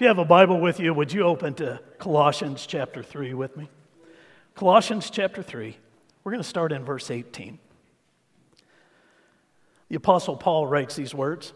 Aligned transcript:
If 0.00 0.04
you 0.04 0.08
have 0.08 0.18
a 0.18 0.24
Bible 0.24 0.58
with 0.58 0.80
you, 0.80 0.94
would 0.94 1.12
you 1.12 1.24
open 1.24 1.52
to 1.56 1.78
Colossians 1.98 2.64
chapter 2.66 3.02
3 3.02 3.34
with 3.34 3.54
me? 3.54 3.68
Colossians 4.54 5.10
chapter 5.10 5.42
3. 5.42 5.76
We're 6.24 6.32
going 6.32 6.42
to 6.42 6.48
start 6.48 6.72
in 6.72 6.86
verse 6.86 7.10
18. 7.10 7.58
The 9.90 9.96
Apostle 9.96 10.36
Paul 10.36 10.66
writes 10.66 10.96
these 10.96 11.14
words. 11.14 11.52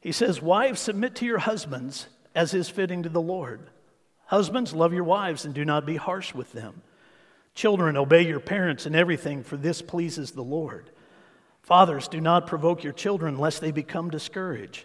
He 0.00 0.12
says, 0.12 0.40
Wives, 0.40 0.78
submit 0.78 1.16
to 1.16 1.26
your 1.26 1.40
husbands 1.40 2.06
as 2.32 2.54
is 2.54 2.68
fitting 2.68 3.02
to 3.02 3.08
the 3.08 3.20
Lord. 3.20 3.70
Husbands, 4.26 4.72
love 4.72 4.92
your 4.92 5.02
wives 5.02 5.44
and 5.44 5.52
do 5.52 5.64
not 5.64 5.84
be 5.84 5.96
harsh 5.96 6.32
with 6.32 6.52
them. 6.52 6.80
Children, 7.56 7.96
obey 7.96 8.24
your 8.24 8.38
parents 8.38 8.86
in 8.86 8.94
everything, 8.94 9.42
for 9.42 9.56
this 9.56 9.82
pleases 9.82 10.30
the 10.30 10.44
Lord. 10.44 10.92
Fathers, 11.64 12.06
do 12.06 12.20
not 12.20 12.46
provoke 12.46 12.84
your 12.84 12.92
children 12.92 13.36
lest 13.36 13.60
they 13.60 13.72
become 13.72 14.10
discouraged. 14.10 14.84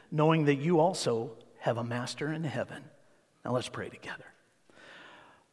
knowing 0.11 0.45
that 0.45 0.55
you 0.55 0.79
also 0.79 1.31
have 1.59 1.77
a 1.77 1.83
master 1.83 2.31
in 2.31 2.43
heaven. 2.43 2.83
Now 3.45 3.53
let's 3.53 3.69
pray 3.69 3.89
together. 3.89 4.25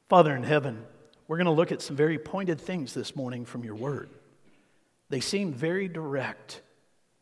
Father 0.08 0.34
in 0.34 0.42
heaven, 0.42 0.84
we're 1.26 1.36
going 1.36 1.46
to 1.46 1.52
look 1.52 1.72
at 1.72 1.82
some 1.82 1.96
very 1.96 2.18
pointed 2.18 2.60
things 2.60 2.94
this 2.94 3.14
morning 3.14 3.44
from 3.44 3.64
your 3.64 3.74
word. 3.74 4.10
They 5.10 5.20
seem 5.20 5.52
very 5.52 5.88
direct, 5.88 6.60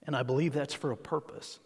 and 0.06 0.16
I 0.16 0.22
believe 0.22 0.52
that's 0.52 0.74
for 0.74 0.92
a 0.92 0.96
purpose. 0.96 1.58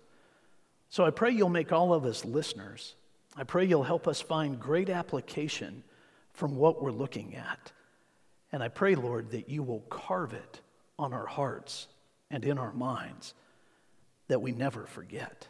So 0.89 1.05
I 1.05 1.11
pray 1.11 1.31
you'll 1.31 1.51
make 1.51 1.73
all 1.73 1.95
of 1.95 2.05
us 2.05 2.25
listeners. 2.25 2.95
I 3.37 3.45
pray 3.45 3.65
you'll 3.65 3.85
help 3.85 4.09
us 4.09 4.21
find 4.21 4.59
great 4.59 4.91
application 4.91 5.85
from 6.33 6.57
what 6.57 6.83
we're 6.83 6.91
looking 6.91 7.37
at. 7.37 7.73
And 8.53 8.63
I 8.63 8.69
pray, 8.69 8.95
Lord, 8.95 9.31
that 9.31 9.49
you 9.49 9.63
will 9.63 9.81
carve 9.89 10.33
it 10.33 10.61
on 10.99 11.13
our 11.13 11.27
hearts 11.27 11.87
and 12.31 12.45
in 12.45 12.59
our 12.59 12.73
minds 12.73 13.35
that 14.29 14.41
we 14.41 14.53
never 14.53 14.87
forget. 14.87 15.47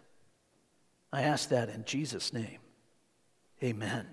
I 1.12 1.22
ask 1.22 1.48
that 1.48 1.68
in 1.68 1.84
Jesus' 1.84 2.32
name. 2.32 2.58
Amen. 3.62 4.06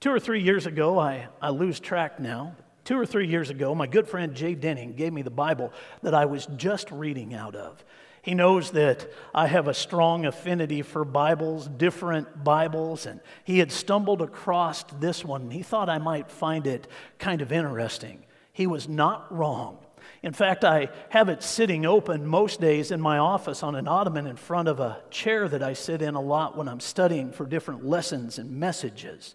Two 0.00 0.10
or 0.10 0.18
three 0.18 0.42
years 0.42 0.66
ago, 0.66 0.98
I, 0.98 1.28
I 1.40 1.50
lose 1.50 1.78
track 1.78 2.18
now. 2.18 2.56
Two 2.84 2.98
or 2.98 3.06
three 3.06 3.28
years 3.28 3.50
ago, 3.50 3.74
my 3.74 3.86
good 3.86 4.08
friend 4.08 4.34
Jay 4.34 4.54
Denning 4.54 4.94
gave 4.94 5.12
me 5.12 5.22
the 5.22 5.30
Bible 5.30 5.72
that 6.02 6.14
I 6.14 6.24
was 6.24 6.46
just 6.56 6.90
reading 6.90 7.34
out 7.34 7.54
of. 7.54 7.84
He 8.22 8.34
knows 8.34 8.70
that 8.72 9.08
I 9.34 9.48
have 9.48 9.68
a 9.68 9.74
strong 9.74 10.26
affinity 10.26 10.82
for 10.82 11.04
Bibles, 11.04 11.66
different 11.66 12.44
Bibles, 12.44 13.06
and 13.06 13.20
he 13.44 13.58
had 13.58 13.72
stumbled 13.72 14.22
across 14.22 14.84
this 15.00 15.24
one. 15.24 15.50
He 15.50 15.62
thought 15.62 15.88
I 15.88 15.98
might 15.98 16.30
find 16.30 16.66
it 16.66 16.86
kind 17.18 17.42
of 17.42 17.52
interesting. 17.52 18.24
He 18.52 18.66
was 18.66 18.88
not 18.88 19.32
wrong. 19.36 19.78
In 20.22 20.32
fact, 20.32 20.64
I 20.64 20.88
have 21.10 21.28
it 21.28 21.42
sitting 21.42 21.84
open 21.84 22.26
most 22.26 22.60
days 22.60 22.90
in 22.90 23.00
my 23.00 23.18
office 23.18 23.62
on 23.62 23.74
an 23.74 23.88
ottoman 23.88 24.26
in 24.26 24.36
front 24.36 24.68
of 24.68 24.80
a 24.80 25.02
chair 25.10 25.48
that 25.48 25.62
I 25.62 25.72
sit 25.72 26.02
in 26.02 26.14
a 26.14 26.20
lot 26.20 26.56
when 26.56 26.68
I'm 26.68 26.80
studying 26.80 27.32
for 27.32 27.44
different 27.44 27.84
lessons 27.84 28.38
and 28.38 28.50
messages. 28.50 29.34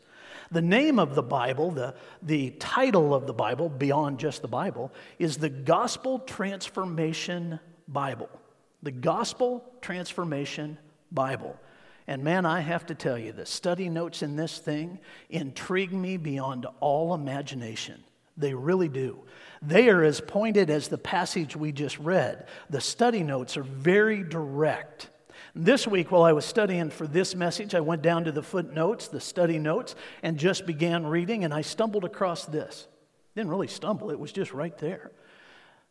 The 0.52 0.62
name 0.62 0.98
of 0.98 1.16
the 1.16 1.24
Bible, 1.24 1.72
the, 1.72 1.94
the 2.22 2.52
title 2.52 3.14
of 3.14 3.28
the 3.28 3.34
Bible, 3.34 3.70
beyond 3.70 4.20
just 4.20 4.42
the 4.42 4.48
Bible, 4.48 4.94
is 5.20 5.38
the 5.38 5.50
Gospel 5.50 6.20
Transformation 6.20 7.60
Bible. 7.88 8.30
The 8.82 8.92
Gospel 8.92 9.64
Transformation 9.82 10.78
Bible. 11.12 11.58
And 12.08 12.24
man, 12.24 12.46
I 12.46 12.62
have 12.62 12.86
to 12.86 12.96
tell 12.96 13.18
you, 13.18 13.34
the 13.34 13.46
study 13.46 13.90
notes 13.90 14.22
in 14.24 14.38
this 14.38 14.60
thing 14.60 15.00
intrigue 15.30 15.92
me 15.92 16.16
beyond 16.16 16.66
all 16.80 17.14
imagination. 17.14 18.02
They 18.38 18.54
really 18.54 18.88
do. 18.88 19.24
They 19.62 19.90
are 19.90 20.04
as 20.04 20.22
pointed 20.22 20.70
as 20.70 20.88
the 20.88 20.98
passage 20.98 21.56
we 21.56 21.72
just 21.72 21.98
read. 21.98 22.48
The 22.70 22.82
study 22.82 23.24
notes 23.24 23.58
are 23.58 23.64
very 23.64 24.24
direct. 24.24 25.10
This 25.56 25.88
week, 25.88 26.12
while 26.12 26.22
I 26.22 26.34
was 26.34 26.46
studying 26.46 26.92
for 26.92 27.08
this 27.08 27.34
message, 27.34 27.74
I 27.74 27.80
went 27.80 28.04
down 28.04 28.26
to 28.26 28.32
the 28.32 28.44
footnotes, 28.44 29.08
the 29.08 29.20
study 29.20 29.58
notes, 29.58 29.96
and 30.22 30.38
just 30.38 30.68
began 30.68 31.08
reading, 31.08 31.44
and 31.44 31.54
I 31.54 31.62
stumbled 31.62 32.06
across 32.06 32.46
this. 32.46 32.88
Didn't 33.36 33.50
really 33.50 33.68
stumble, 33.68 34.12
it 34.12 34.20
was 34.20 34.32
just 34.32 34.54
right 34.54 34.78
there. 34.78 35.12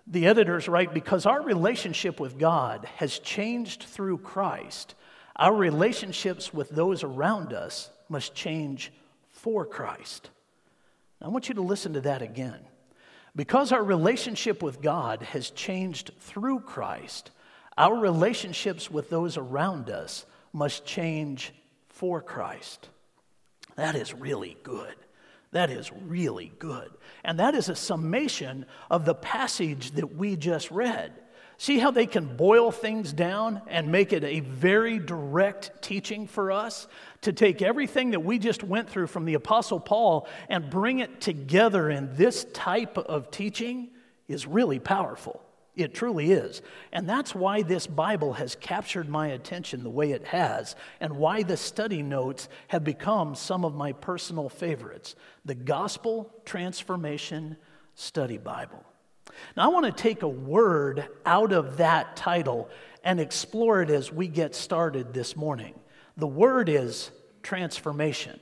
The 0.07 0.29
editors 0.29 0.69
write 0.69 0.95
because 0.95 1.27
our 1.27 1.43
relationship 1.43 2.21
with 2.21 2.39
God 2.39 2.89
has 2.97 3.19
changed 3.19 3.83
through 3.83 4.19
Christ, 4.19 4.95
our 5.35 5.55
relationships 5.55 6.55
with 6.55 6.71
those 6.71 7.03
around 7.03 7.53
us 7.53 7.91
must 8.09 8.35
change 8.35 8.93
for 9.29 9.67
Christ. 9.67 10.31
I 11.21 11.29
want 11.29 11.49
you 11.49 11.55
to 11.57 11.63
listen 11.63 11.95
to 11.95 12.01
that 12.03 12.23
again. 12.23 12.61
Because 13.35 13.73
our 13.73 13.83
relationship 13.83 14.63
with 14.63 14.81
God 14.81 15.23
has 15.23 15.51
changed 15.51 16.13
through 16.21 16.61
Christ, 16.61 17.31
our 17.77 17.95
relationships 17.95 18.91
with 18.91 19.11
those 19.11 19.37
around 19.37 19.91
us 19.91 20.25
must 20.53 20.87
change 20.87 21.53
for 21.89 22.23
Christ. 22.23 22.89
That 23.77 23.95
is 23.95 24.15
really 24.15 24.57
good. 24.63 24.95
That 25.53 25.71
is 25.71 25.93
really 25.93 26.53
good. 26.59 26.91
And 27.25 27.39
that 27.39 27.55
is 27.55 27.69
a 27.69 27.77
summation 27.77 28.67
of 28.91 29.05
the 29.05 29.15
passage 29.15 29.93
that 29.93 30.17
we 30.17 30.37
just 30.37 30.71
read. 30.71 31.13
See 31.59 31.79
how 31.79 31.91
they 31.91 32.07
can 32.07 32.37
boil 32.37 32.71
things 32.71 33.13
down 33.13 33.63
and 33.67 33.91
make 33.91 34.13
it 34.13 34.25
a 34.25 34.41
very 34.41 34.99
direct 34.99 35.83
teaching 35.83 36.27
for 36.27 36.53
us? 36.53 36.87
To 37.23 37.33
take 37.33 37.63
everything 37.63 38.11
that 38.11 38.21
we 38.21 38.39
just 38.39 38.63
went 38.63 38.91
through 38.91 39.07
from 39.07 39.25
the 39.25 39.35
Apostle 39.35 39.81
Paul 39.81 40.29
and 40.49 40.69
bring 40.69 40.99
it 40.99 41.21
together 41.21 41.89
in 41.89 42.15
this 42.15 42.45
type 42.53 42.99
of 42.99 43.31
teaching 43.31 43.89
is 44.29 44.47
really 44.47 44.79
powerful. 44.79 45.43
It 45.77 45.95
truly 45.95 46.33
is. 46.33 46.63
And 46.93 47.09
that's 47.09 47.35
why 47.35 47.63
this 47.63 47.87
Bible 47.87 48.35
has 48.35 48.55
captured 48.55 49.09
my 49.09 49.29
attention 49.29 49.83
the 49.83 49.91
way 49.91 50.13
it 50.13 50.27
has, 50.27 50.75
and 51.01 51.17
why 51.17 51.43
the 51.43 51.57
study 51.57 52.03
notes 52.03 52.49
have 52.69 52.83
become 52.83 53.35
some 53.35 53.65
of 53.65 53.75
my 53.75 53.93
personal 53.93 54.49
favorites 54.49 55.15
the 55.45 55.55
Gospel 55.55 56.33
Transformation 56.45 57.57
Study 57.95 58.39
Bible. 58.39 58.85
Now, 59.57 59.65
I 59.65 59.69
want 59.69 59.87
to 59.87 59.93
take 59.93 60.23
a 60.23 60.29
word 60.29 61.09
out 61.25 61.53
of 61.53 61.79
that 61.79 62.17
title 62.17 62.69
and 63.03 63.21
explore 63.21 63.83
it 63.83 63.91
as 63.91 64.13
we 64.13 64.29
get 64.29 64.55
started 64.55 65.15
this 65.15 65.37
morning. 65.37 65.75
The 66.17 66.27
word 66.27 66.69
is 66.69 67.11
transformation. 67.43 68.41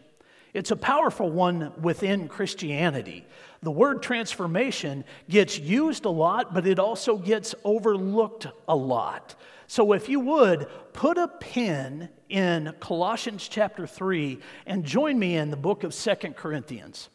It's 0.55 0.71
a 0.71 0.77
powerful 0.77 1.31
one 1.31 1.73
within 1.81 2.29
Christianity. 2.29 3.27
The 3.63 3.73
word 3.73 4.03
transformation 4.03 5.05
gets 5.29 5.59
used 5.59 6.05
a 6.05 6.11
lot, 6.11 6.55
but 6.55 6.67
it 6.67 6.79
also 6.79 7.17
gets 7.17 7.55
overlooked 7.65 8.47
a 8.69 8.77
lot. 8.77 9.35
So, 9.67 9.93
if 9.93 10.09
you 10.09 10.21
would, 10.21 10.69
put 10.93 11.19
a 11.19 11.27
pin 11.27 12.09
in 12.29 12.75
Colossians 12.79 13.49
chapter 13.49 13.87
3 13.87 14.39
and 14.67 14.85
join 14.85 15.19
me 15.19 15.37
in 15.37 15.51
the 15.51 15.57
book 15.57 15.83
of 15.83 15.93
Second 15.93 16.37
Corinthians. 16.37 17.09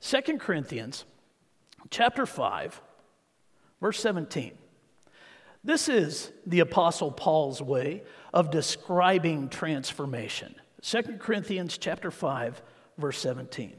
Second 0.00 0.40
Corinthians 0.40 1.04
chapter 1.90 2.26
5 2.26 2.80
Verse 3.80 3.98
17. 4.00 4.52
This 5.62 5.88
is 5.88 6.32
the 6.46 6.60
Apostle 6.60 7.12
Paul's 7.12 7.60
way 7.60 8.02
of 8.32 8.50
describing 8.50 9.48
transformation. 9.48 10.54
2 10.82 11.02
Corinthians 11.18 11.76
chapter 11.76 12.10
5, 12.10 12.62
verse 12.96 13.18
17. 13.18 13.76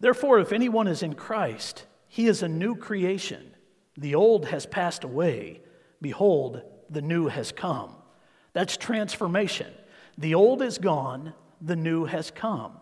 Therefore, 0.00 0.38
if 0.38 0.52
anyone 0.52 0.86
is 0.86 1.02
in 1.02 1.14
Christ, 1.14 1.86
he 2.06 2.28
is 2.28 2.42
a 2.42 2.48
new 2.48 2.76
creation. 2.76 3.54
The 3.96 4.14
old 4.14 4.46
has 4.46 4.64
passed 4.64 5.02
away. 5.02 5.60
Behold, 6.00 6.62
the 6.88 7.02
new 7.02 7.26
has 7.26 7.50
come. 7.50 7.96
That's 8.52 8.76
transformation. 8.76 9.72
The 10.16 10.34
old 10.34 10.62
is 10.62 10.78
gone, 10.78 11.34
the 11.60 11.76
new 11.76 12.04
has 12.04 12.30
come. 12.30 12.78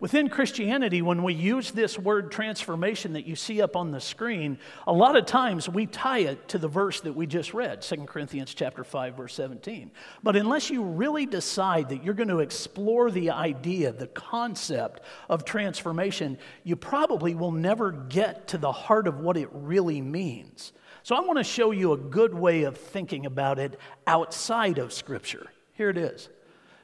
Within 0.00 0.30
Christianity, 0.30 1.02
when 1.02 1.22
we 1.22 1.34
use 1.34 1.70
this 1.72 1.98
word 1.98 2.32
transformation 2.32 3.12
that 3.12 3.26
you 3.26 3.36
see 3.36 3.60
up 3.60 3.76
on 3.76 3.90
the 3.90 4.00
screen, 4.00 4.58
a 4.86 4.92
lot 4.92 5.14
of 5.14 5.26
times 5.26 5.68
we 5.68 5.86
tie 5.86 6.20
it 6.20 6.48
to 6.48 6.58
the 6.58 6.68
verse 6.68 7.00
that 7.02 7.12
we 7.12 7.26
just 7.26 7.52
read, 7.52 7.82
2 7.82 8.06
Corinthians 8.06 8.54
chapter 8.54 8.82
5, 8.82 9.16
verse 9.16 9.34
17. 9.34 9.90
But 10.22 10.36
unless 10.36 10.70
you 10.70 10.82
really 10.82 11.26
decide 11.26 11.90
that 11.90 12.02
you're 12.02 12.14
going 12.14 12.28
to 12.28 12.38
explore 12.38 13.10
the 13.10 13.30
idea, 13.30 13.92
the 13.92 14.06
concept 14.06 15.02
of 15.28 15.44
transformation, 15.44 16.38
you 16.64 16.76
probably 16.76 17.34
will 17.34 17.52
never 17.52 17.92
get 17.92 18.48
to 18.48 18.58
the 18.58 18.72
heart 18.72 19.06
of 19.06 19.20
what 19.20 19.36
it 19.36 19.50
really 19.52 20.00
means. 20.00 20.72
So 21.02 21.14
I 21.14 21.20
want 21.20 21.38
to 21.38 21.44
show 21.44 21.70
you 21.70 21.92
a 21.92 21.98
good 21.98 22.34
way 22.34 22.62
of 22.62 22.76
thinking 22.76 23.26
about 23.26 23.58
it 23.58 23.78
outside 24.06 24.78
of 24.78 24.92
Scripture. 24.92 25.46
Here 25.74 25.90
it 25.90 25.98
is. 25.98 26.28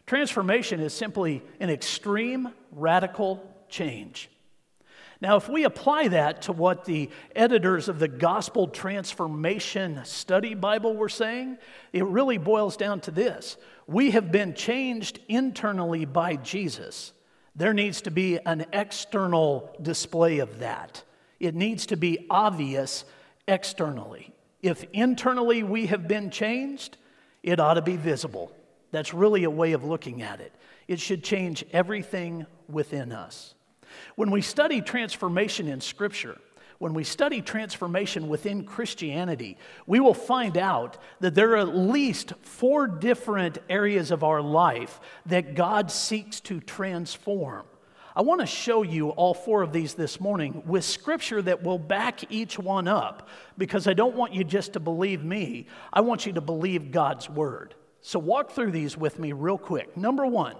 Transformation 0.06 0.80
is 0.80 0.92
simply 0.92 1.42
an 1.58 1.68
extreme 1.68 2.48
radical 2.70 3.42
change. 3.68 4.30
Now, 5.20 5.36
if 5.36 5.48
we 5.48 5.64
apply 5.64 6.08
that 6.08 6.42
to 6.42 6.52
what 6.52 6.84
the 6.84 7.10
editors 7.34 7.88
of 7.88 7.98
the 7.98 8.08
Gospel 8.08 8.68
Transformation 8.68 10.00
Study 10.04 10.54
Bible 10.54 10.94
were 10.94 11.08
saying, 11.08 11.56
it 11.92 12.04
really 12.04 12.38
boils 12.38 12.76
down 12.76 13.00
to 13.02 13.10
this 13.10 13.56
We 13.86 14.10
have 14.10 14.30
been 14.30 14.54
changed 14.54 15.18
internally 15.28 16.04
by 16.04 16.36
Jesus. 16.36 17.12
There 17.54 17.72
needs 17.72 18.02
to 18.02 18.10
be 18.10 18.38
an 18.44 18.66
external 18.74 19.74
display 19.80 20.40
of 20.40 20.58
that. 20.58 21.02
It 21.40 21.54
needs 21.54 21.86
to 21.86 21.96
be 21.96 22.26
obvious 22.28 23.06
externally. 23.48 24.34
If 24.62 24.84
internally 24.92 25.62
we 25.62 25.86
have 25.86 26.06
been 26.06 26.30
changed, 26.30 26.98
it 27.42 27.58
ought 27.58 27.74
to 27.74 27.82
be 27.82 27.96
visible. 27.96 28.52
That's 28.90 29.12
really 29.12 29.44
a 29.44 29.50
way 29.50 29.72
of 29.72 29.84
looking 29.84 30.22
at 30.22 30.40
it. 30.40 30.54
It 30.88 31.00
should 31.00 31.24
change 31.24 31.64
everything 31.72 32.46
within 32.68 33.12
us. 33.12 33.54
When 34.14 34.30
we 34.30 34.40
study 34.40 34.80
transformation 34.80 35.68
in 35.68 35.80
Scripture, 35.80 36.38
when 36.78 36.92
we 36.92 37.04
study 37.04 37.40
transformation 37.40 38.28
within 38.28 38.64
Christianity, 38.64 39.56
we 39.86 39.98
will 39.98 40.14
find 40.14 40.58
out 40.58 40.98
that 41.20 41.34
there 41.34 41.52
are 41.52 41.56
at 41.58 41.74
least 41.74 42.34
four 42.42 42.86
different 42.86 43.58
areas 43.70 44.10
of 44.10 44.22
our 44.22 44.42
life 44.42 45.00
that 45.24 45.54
God 45.54 45.90
seeks 45.90 46.40
to 46.40 46.60
transform. 46.60 47.64
I 48.14 48.22
want 48.22 48.40
to 48.40 48.46
show 48.46 48.82
you 48.82 49.10
all 49.10 49.34
four 49.34 49.62
of 49.62 49.72
these 49.72 49.94
this 49.94 50.20
morning 50.20 50.62
with 50.66 50.84
scripture 50.84 51.42
that 51.42 51.62
will 51.62 51.78
back 51.78 52.30
each 52.30 52.58
one 52.58 52.88
up 52.88 53.28
because 53.58 53.86
I 53.86 53.92
don't 53.92 54.16
want 54.16 54.32
you 54.32 54.42
just 54.42 54.72
to 54.72 54.80
believe 54.80 55.22
me. 55.22 55.66
I 55.92 56.00
want 56.00 56.24
you 56.24 56.32
to 56.32 56.40
believe 56.40 56.90
God's 56.90 57.28
word. 57.28 57.74
So, 58.06 58.20
walk 58.20 58.52
through 58.52 58.70
these 58.70 58.96
with 58.96 59.18
me 59.18 59.32
real 59.32 59.58
quick. 59.58 59.96
Number 59.96 60.24
one, 60.24 60.54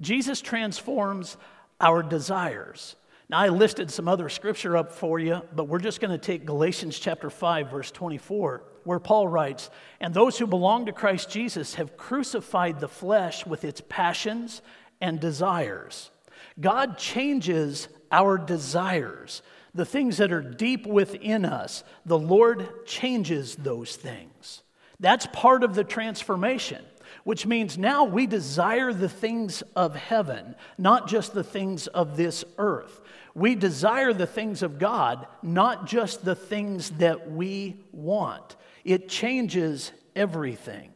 Jesus 0.00 0.40
transforms 0.40 1.36
our 1.80 2.02
desires. 2.02 2.96
Now, 3.28 3.38
I 3.38 3.50
listed 3.50 3.88
some 3.88 4.08
other 4.08 4.28
scripture 4.28 4.76
up 4.76 4.90
for 4.90 5.20
you, 5.20 5.42
but 5.54 5.68
we're 5.68 5.78
just 5.78 6.00
going 6.00 6.10
to 6.10 6.18
take 6.18 6.44
Galatians 6.44 6.98
chapter 6.98 7.30
5, 7.30 7.70
verse 7.70 7.92
24, 7.92 8.64
where 8.82 8.98
Paul 8.98 9.28
writes, 9.28 9.70
And 10.00 10.12
those 10.12 10.36
who 10.36 10.48
belong 10.48 10.86
to 10.86 10.92
Christ 10.92 11.30
Jesus 11.30 11.76
have 11.76 11.96
crucified 11.96 12.80
the 12.80 12.88
flesh 12.88 13.46
with 13.46 13.64
its 13.64 13.80
passions 13.88 14.60
and 15.00 15.20
desires. 15.20 16.10
God 16.58 16.98
changes 16.98 17.86
our 18.10 18.38
desires, 18.38 19.42
the 19.76 19.84
things 19.84 20.16
that 20.16 20.32
are 20.32 20.42
deep 20.42 20.86
within 20.86 21.44
us. 21.44 21.84
The 22.04 22.18
Lord 22.18 22.86
changes 22.86 23.56
those 23.56 23.96
things. 23.96 24.62
That's 24.98 25.26
part 25.32 25.62
of 25.62 25.74
the 25.74 25.84
transformation 25.84 26.84
which 27.26 27.44
means 27.44 27.76
now 27.76 28.04
we 28.04 28.24
desire 28.26 28.92
the 28.92 29.08
things 29.08 29.62
of 29.74 29.96
heaven, 29.96 30.54
not 30.78 31.08
just 31.08 31.34
the 31.34 31.42
things 31.42 31.88
of 31.88 32.16
this 32.16 32.44
earth. 32.56 33.00
We 33.34 33.56
desire 33.56 34.12
the 34.12 34.28
things 34.28 34.62
of 34.62 34.78
God, 34.78 35.26
not 35.42 35.86
just 35.86 36.24
the 36.24 36.36
things 36.36 36.90
that 36.90 37.30
we 37.32 37.80
want. 37.90 38.54
It 38.84 39.08
changes 39.08 39.90
everything. 40.14 40.92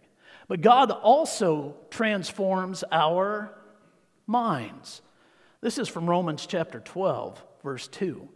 But 0.47 0.61
God 0.61 0.93
also 0.93 1.75
transforms 1.91 2.85
our 2.93 3.53
minds. 4.27 5.03
This 5.61 5.79
is 5.79 5.89
from 5.89 6.09
Romans 6.09 6.47
chapter 6.47 6.79
12, 6.79 7.45
verse 7.65 7.89
2. 7.89 8.29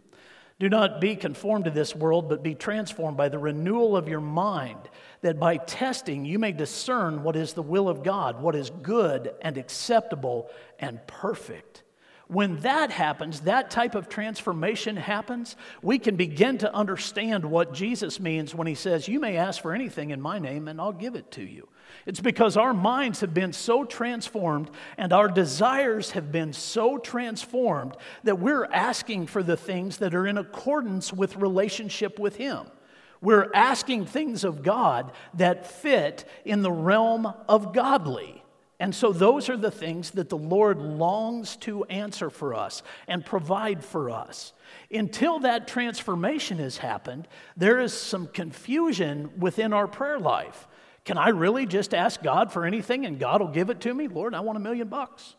Do 0.57 0.69
not 0.69 1.01
be 1.01 1.17
conformed 1.17 1.65
to 1.65 1.71
this 1.71 1.93
world, 1.93 2.29
but 2.29 2.41
be 2.41 2.55
transformed 2.55 3.17
by 3.17 3.27
the 3.27 3.37
renewal 3.37 3.97
of 3.97 4.07
your 4.07 4.21
mind, 4.21 4.89
that 5.21 5.37
by 5.37 5.57
testing 5.57 6.23
you 6.23 6.39
may 6.39 6.53
discern 6.53 7.23
what 7.23 7.35
is 7.35 7.53
the 7.53 7.61
will 7.61 7.89
of 7.89 8.03
God, 8.03 8.41
what 8.41 8.55
is 8.55 8.69
good 8.69 9.33
and 9.41 9.57
acceptable 9.57 10.49
and 10.79 11.05
perfect. 11.07 11.83
When 12.27 12.61
that 12.61 12.89
happens, 12.89 13.41
that 13.41 13.69
type 13.69 13.95
of 13.95 14.09
transformation 14.09 14.95
happens, 14.95 15.55
we 15.83 15.99
can 15.99 16.15
begin 16.15 16.57
to 16.59 16.73
understand 16.73 17.45
what 17.45 17.73
Jesus 17.73 18.19
means 18.19 18.55
when 18.55 18.65
he 18.65 18.75
says, 18.75 19.07
You 19.07 19.19
may 19.19 19.37
ask 19.37 19.61
for 19.61 19.73
anything 19.73 20.09
in 20.09 20.21
my 20.21 20.39
name, 20.39 20.67
and 20.67 20.79
I'll 20.81 20.93
give 20.93 21.15
it 21.15 21.31
to 21.31 21.43
you. 21.43 21.67
It's 22.05 22.19
because 22.19 22.55
our 22.55 22.73
minds 22.73 23.21
have 23.21 23.33
been 23.33 23.51
so 23.51 23.83
transformed 23.83 24.69
and 24.97 25.11
our 25.11 25.27
desires 25.27 26.11
have 26.11 26.31
been 26.31 26.53
so 26.53 26.99
transformed 26.99 27.97
that 28.23 28.39
we're 28.39 28.65
asking 28.65 29.27
for 29.27 29.41
the 29.41 29.57
things 29.57 29.97
that 29.97 30.13
are 30.13 30.27
in 30.27 30.37
accordance 30.37 31.11
with 31.11 31.35
relationship 31.37 32.19
with 32.19 32.35
Him. 32.35 32.67
We're 33.21 33.49
asking 33.55 34.05
things 34.05 34.43
of 34.43 34.61
God 34.61 35.11
that 35.33 35.65
fit 35.65 36.25
in 36.43 36.61
the 36.61 36.71
realm 36.71 37.33
of 37.49 37.73
godly. 37.73 38.43
And 38.79 38.93
so, 38.93 39.13
those 39.13 39.49
are 39.49 39.57
the 39.57 39.71
things 39.71 40.11
that 40.11 40.27
the 40.27 40.37
Lord 40.37 40.79
longs 40.79 41.55
to 41.57 41.85
answer 41.85 42.29
for 42.29 42.53
us 42.53 42.83
and 43.07 43.25
provide 43.25 43.83
for 43.83 44.11
us. 44.11 44.51
Until 44.91 45.39
that 45.39 45.67
transformation 45.67 46.57
has 46.57 46.77
happened, 46.77 47.27
there 47.55 47.79
is 47.79 47.93
some 47.93 48.27
confusion 48.27 49.31
within 49.39 49.71
our 49.71 49.87
prayer 49.87 50.19
life. 50.19 50.67
Can 51.05 51.19
I 51.19 51.29
really 51.29 51.67
just 51.67 51.93
ask 51.93 52.21
God 52.21 52.51
for 52.51 52.65
anything 52.65 53.05
and 53.05 53.19
God 53.19 53.39
will 53.39 53.47
give 53.47 53.69
it 53.69 53.79
to 53.81 53.93
me? 53.93 54.07
Lord, 54.07 54.33
I 54.33 54.39
want 54.39 54.57
a 54.57 54.59
million 54.59 54.87
bucks. 54.87 55.35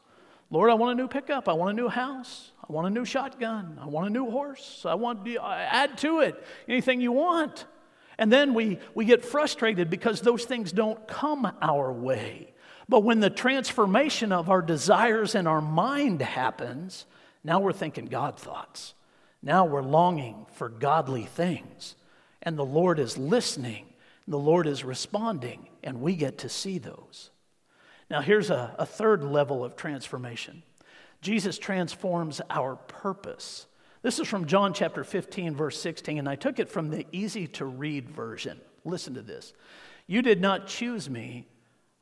Lord, 0.48 0.70
I 0.70 0.74
want 0.74 0.92
a 0.92 1.02
new 1.02 1.08
pickup. 1.08 1.48
I 1.48 1.54
want 1.54 1.72
a 1.72 1.74
new 1.82 1.88
house. 1.88 2.52
I 2.62 2.72
want 2.72 2.86
a 2.86 2.90
new 2.90 3.04
shotgun. 3.04 3.78
I 3.82 3.86
want 3.86 4.06
a 4.06 4.10
new 4.10 4.30
horse. 4.30 4.86
I 4.86 4.94
want 4.94 5.24
to 5.24 5.36
uh, 5.38 5.48
add 5.48 5.98
to 5.98 6.20
it 6.20 6.42
anything 6.68 7.00
you 7.00 7.10
want. 7.10 7.66
And 8.16 8.32
then 8.32 8.54
we, 8.54 8.78
we 8.94 9.04
get 9.04 9.24
frustrated 9.24 9.90
because 9.90 10.20
those 10.20 10.44
things 10.44 10.70
don't 10.70 11.06
come 11.08 11.52
our 11.60 11.92
way. 11.92 12.54
But 12.88 13.00
when 13.00 13.18
the 13.18 13.28
transformation 13.28 14.30
of 14.30 14.48
our 14.48 14.62
desires 14.62 15.34
in 15.34 15.48
our 15.48 15.60
mind 15.60 16.22
happens, 16.22 17.06
now 17.42 17.58
we're 17.58 17.72
thinking 17.72 18.06
God 18.06 18.38
thoughts. 18.38 18.94
Now 19.42 19.64
we're 19.64 19.82
longing 19.82 20.46
for 20.52 20.68
godly 20.68 21.24
things. 21.24 21.96
And 22.40 22.56
the 22.56 22.64
Lord 22.64 23.00
is 23.00 23.18
listening 23.18 23.85
the 24.28 24.38
Lord 24.38 24.66
is 24.66 24.84
responding, 24.84 25.68
and 25.82 26.00
we 26.00 26.16
get 26.16 26.38
to 26.38 26.48
see 26.48 26.78
those. 26.78 27.30
Now, 28.10 28.20
here's 28.20 28.50
a, 28.50 28.74
a 28.78 28.86
third 28.86 29.24
level 29.24 29.64
of 29.64 29.76
transformation 29.76 30.62
Jesus 31.20 31.58
transforms 31.58 32.40
our 32.50 32.76
purpose. 32.76 33.66
This 34.02 34.18
is 34.20 34.28
from 34.28 34.46
John 34.46 34.72
chapter 34.72 35.02
15, 35.02 35.56
verse 35.56 35.80
16, 35.80 36.18
and 36.18 36.28
I 36.28 36.36
took 36.36 36.58
it 36.58 36.68
from 36.68 36.90
the 36.90 37.06
easy 37.10 37.48
to 37.48 37.64
read 37.64 38.08
version. 38.08 38.60
Listen 38.84 39.14
to 39.14 39.22
this. 39.22 39.52
You 40.06 40.22
did 40.22 40.40
not 40.40 40.68
choose 40.68 41.10
me, 41.10 41.46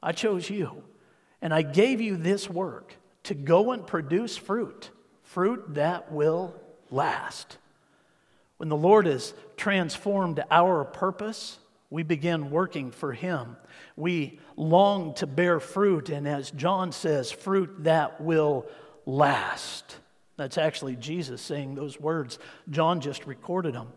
I 0.03 0.13
chose 0.13 0.51
you. 0.51 0.83
And 1.41 1.53
I 1.53 1.63
gave 1.63 2.01
you 2.01 2.17
this 2.17 2.49
work 2.49 2.97
to 3.25 3.35
go 3.35 3.73
and 3.73 3.87
produce 3.87 4.37
fruit, 4.37 4.91
fruit 5.23 5.75
that 5.75 6.13
will 6.13 6.55
last. 6.91 7.59
When 8.59 8.69
the 8.69 8.77
Lord 8.77 9.07
has 9.07 9.35
transformed 9.57 10.43
our 10.51 10.85
purpose, 10.85 11.59
we 11.95 12.03
begin 12.03 12.51
working 12.51 12.91
for 12.91 13.13
Him. 13.13 13.57
We 13.95 14.41
long 14.57 15.15
to 15.15 15.29
bear 15.29 15.61
fruit, 15.61 16.09
and 16.09 16.27
as 16.27 16.51
John 16.51 16.91
says, 16.91 17.31
fruit 17.31 17.85
that 17.85 18.21
will 18.21 18.67
last. 19.07 19.99
That's 20.37 20.59
actually 20.59 20.97
Jesus 20.97 21.41
saying 21.41 21.77
those 21.77 22.01
words. 22.01 22.41
John 22.69 23.01
just 23.01 23.27
recorded 23.27 23.75
them. 23.75 23.93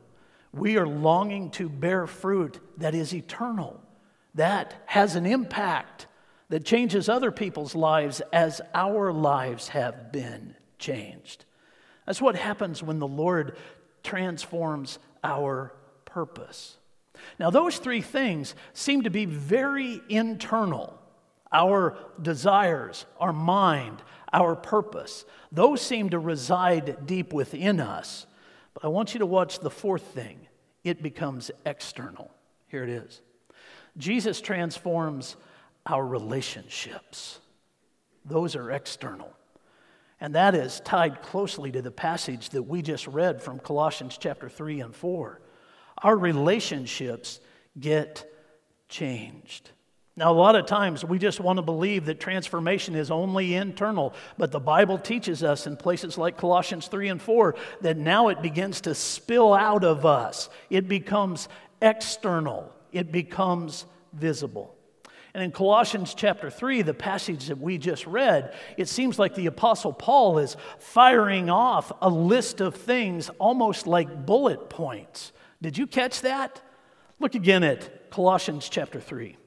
We 0.54 0.78
are 0.78 0.86
longing 0.86 1.50
to 1.54 1.70
bear 1.70 2.06
fruit 2.06 2.60
that 2.78 2.94
is 2.94 3.16
eternal, 3.16 3.82
that 4.36 4.76
has 4.86 5.16
an 5.16 5.26
impact, 5.26 6.06
that 6.50 6.66
changes 6.66 7.10
other 7.10 7.32
people's 7.32 7.74
lives 7.74 8.22
as 8.32 8.62
our 8.76 9.12
lives 9.12 9.70
have 9.70 10.12
been 10.12 10.54
changed. 10.78 11.46
That's 12.06 12.22
what 12.22 12.36
happens 12.36 12.84
when 12.84 13.00
the 13.00 13.08
Lord 13.08 13.58
transforms 14.04 15.00
our 15.24 15.74
purpose. 16.06 16.78
Now, 17.40 17.50
those 17.50 17.78
three 17.78 18.02
things 18.02 18.56
seem 18.74 19.04
to 19.04 19.10
be 19.10 19.26
very 19.26 20.02
internal 20.10 20.98
our 21.52 21.98
desires, 22.22 23.06
our 23.20 23.34
mind, 23.34 24.02
our 24.34 24.56
purpose. 24.56 25.26
Those 25.52 25.82
seem 25.82 26.10
to 26.10 26.20
reside 26.20 27.06
deep 27.06 27.34
within 27.34 27.80
us. 27.80 28.26
But 28.74 28.86
I 28.86 28.90
want 28.90 29.14
you 29.14 29.20
to 29.20 29.26
watch 29.26 29.60
the 29.60 29.70
fourth 29.70 30.04
thing 30.04 30.40
it 30.84 31.02
becomes 31.02 31.52
external. 31.66 32.32
Here 32.68 32.84
it 32.84 32.90
is 32.90 33.22
Jesus 33.98 34.42
transforms 34.42 35.36
our 35.86 36.06
relationships, 36.06 37.40
those 38.26 38.56
are 38.56 38.72
external. 38.72 39.32
And 40.20 40.34
that 40.34 40.56
is 40.56 40.80
tied 40.80 41.22
closely 41.22 41.72
to 41.72 41.82
the 41.82 41.92
passage 41.92 42.50
that 42.50 42.64
we 42.64 42.82
just 42.82 43.06
read 43.06 43.40
from 43.40 43.60
Colossians 43.60 44.18
chapter 44.20 44.50
3 44.50 44.82
and 44.82 44.96
4 44.96 45.40
our 46.02 46.18
relationships 46.18 47.40
get 47.80 48.30
changed. 48.90 49.72
Now, 50.16 50.32
a 50.32 50.34
lot 50.34 50.56
of 50.56 50.66
times 50.66 51.06
we 51.06 51.20
just 51.20 51.40
want 51.40 51.58
to 51.58 51.62
believe 51.62 52.06
that 52.06 52.20
transformation 52.20 52.96
is 52.96 53.12
only 53.12 53.54
internal, 53.54 54.16
but 54.36 54.52
the 54.52 54.60
Bible 54.60 54.98
teaches 54.98 55.44
us 55.44 55.68
in 55.68 55.78
places 55.78 56.18
like 56.18 56.38
Colossians 56.38 56.88
3 56.88 57.10
and 57.10 57.22
4 57.22 57.56
that 57.82 57.98
now 57.98 58.30
it 58.30 58.42
begins 58.42 58.82
to 58.82 58.96
spill 58.96 59.54
out 59.54 59.84
of 59.84 60.08
us. 60.08 60.50
It 60.72 60.88
becomes 60.88 61.48
external, 61.84 62.74
it 62.92 63.12
becomes 63.12 63.86
visible. 64.12 64.74
And 65.36 65.44
in 65.44 65.52
Colossians 65.52 66.16
chapter 66.16 66.50
3, 66.50 66.82
the 66.82 66.96
passage 66.96 67.46
that 67.50 67.60
we 67.60 67.78
just 67.78 68.08
read, 68.08 68.56
it 68.76 68.90
seems 68.90 69.20
like 69.20 69.36
the 69.36 69.46
Apostle 69.46 69.94
Paul 69.94 70.40
is 70.40 70.58
firing 70.80 71.52
off 71.52 71.92
a 72.02 72.10
list 72.10 72.60
of 72.60 72.74
things 72.74 73.30
almost 73.38 73.86
like 73.86 74.26
bullet 74.26 74.68
points. 74.72 75.32
Did 75.62 75.78
you 75.78 75.88
catch 75.88 76.22
that? 76.22 76.62
Look 77.20 77.36
again 77.36 77.64
at 77.64 78.12
Colossians 78.12 78.70
chapter 78.70 79.00
3. 79.00 79.38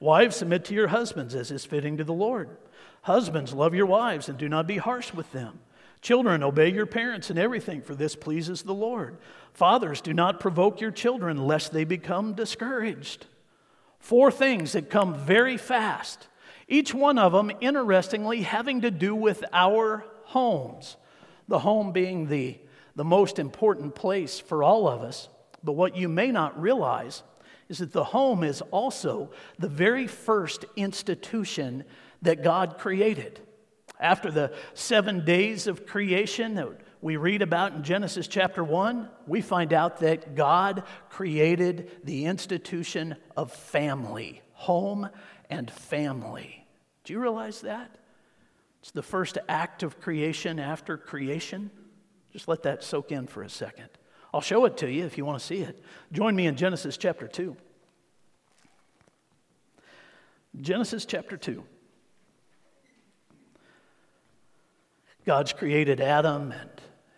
Wives, 0.00 0.36
submit 0.36 0.64
to 0.66 0.74
your 0.74 0.88
husbands 0.88 1.34
as 1.34 1.50
is 1.50 1.64
fitting 1.64 1.96
to 1.96 2.04
the 2.04 2.12
Lord. 2.12 2.56
Husbands, 3.02 3.52
love 3.52 3.74
your 3.74 3.86
wives 3.86 4.28
and 4.28 4.38
do 4.38 4.48
not 4.48 4.66
be 4.66 4.76
harsh 4.76 5.12
with 5.12 5.30
them. 5.32 5.60
Children, 6.00 6.42
obey 6.42 6.72
your 6.72 6.86
parents 6.86 7.30
in 7.30 7.38
everything, 7.38 7.80
for 7.80 7.94
this 7.94 8.16
pleases 8.16 8.62
the 8.62 8.74
Lord. 8.74 9.18
Fathers, 9.54 10.00
do 10.00 10.12
not 10.12 10.40
provoke 10.40 10.80
your 10.80 10.90
children, 10.90 11.46
lest 11.46 11.72
they 11.72 11.84
become 11.84 12.34
discouraged. 12.34 13.26
Four 14.00 14.32
things 14.32 14.72
that 14.72 14.90
come 14.90 15.14
very 15.14 15.56
fast, 15.56 16.26
each 16.66 16.92
one 16.92 17.18
of 17.18 17.30
them, 17.30 17.52
interestingly, 17.60 18.42
having 18.42 18.80
to 18.80 18.90
do 18.90 19.14
with 19.14 19.44
our 19.52 20.04
homes. 20.24 20.96
The 21.46 21.60
home 21.60 21.92
being 21.92 22.26
the, 22.26 22.58
the 22.94 23.04
most 23.04 23.38
important 23.38 23.94
place 23.94 24.38
for 24.38 24.62
all 24.62 24.88
of 24.88 25.02
us. 25.02 25.28
But 25.64 25.72
what 25.72 25.96
you 25.96 26.08
may 26.08 26.30
not 26.32 26.60
realize 26.60 27.22
is 27.68 27.78
that 27.78 27.92
the 27.92 28.04
home 28.04 28.42
is 28.44 28.60
also 28.70 29.30
the 29.58 29.68
very 29.68 30.06
first 30.06 30.64
institution 30.76 31.84
that 32.22 32.42
God 32.42 32.78
created. 32.78 33.40
After 33.98 34.30
the 34.30 34.52
seven 34.74 35.24
days 35.24 35.66
of 35.66 35.86
creation 35.86 36.56
that 36.56 36.68
we 37.00 37.16
read 37.16 37.42
about 37.42 37.72
in 37.72 37.82
Genesis 37.82 38.28
chapter 38.28 38.62
1, 38.62 39.08
we 39.26 39.40
find 39.40 39.72
out 39.72 39.98
that 39.98 40.34
God 40.34 40.84
created 41.08 41.90
the 42.04 42.26
institution 42.26 43.16
of 43.36 43.52
family, 43.52 44.42
home 44.52 45.08
and 45.48 45.70
family. 45.70 46.66
Do 47.04 47.12
you 47.12 47.20
realize 47.20 47.62
that? 47.62 47.90
It's 48.82 48.90
the 48.90 49.02
first 49.02 49.38
act 49.48 49.82
of 49.82 50.00
creation 50.00 50.58
after 50.58 50.96
creation. 50.96 51.70
Just 52.32 52.48
let 52.48 52.62
that 52.62 52.82
soak 52.82 53.12
in 53.12 53.26
for 53.26 53.42
a 53.42 53.48
second. 53.48 53.88
I'll 54.32 54.40
show 54.40 54.64
it 54.64 54.76
to 54.78 54.90
you 54.90 55.04
if 55.04 55.18
you 55.18 55.24
want 55.24 55.38
to 55.38 55.44
see 55.44 55.60
it. 55.60 55.82
Join 56.10 56.34
me 56.34 56.46
in 56.46 56.56
Genesis 56.56 56.96
chapter 56.96 57.28
2. 57.28 57.56
Genesis 60.60 61.04
chapter 61.04 61.36
2. 61.36 61.62
God's 65.24 65.52
created 65.52 66.00
Adam 66.00 66.52
and 66.52 66.70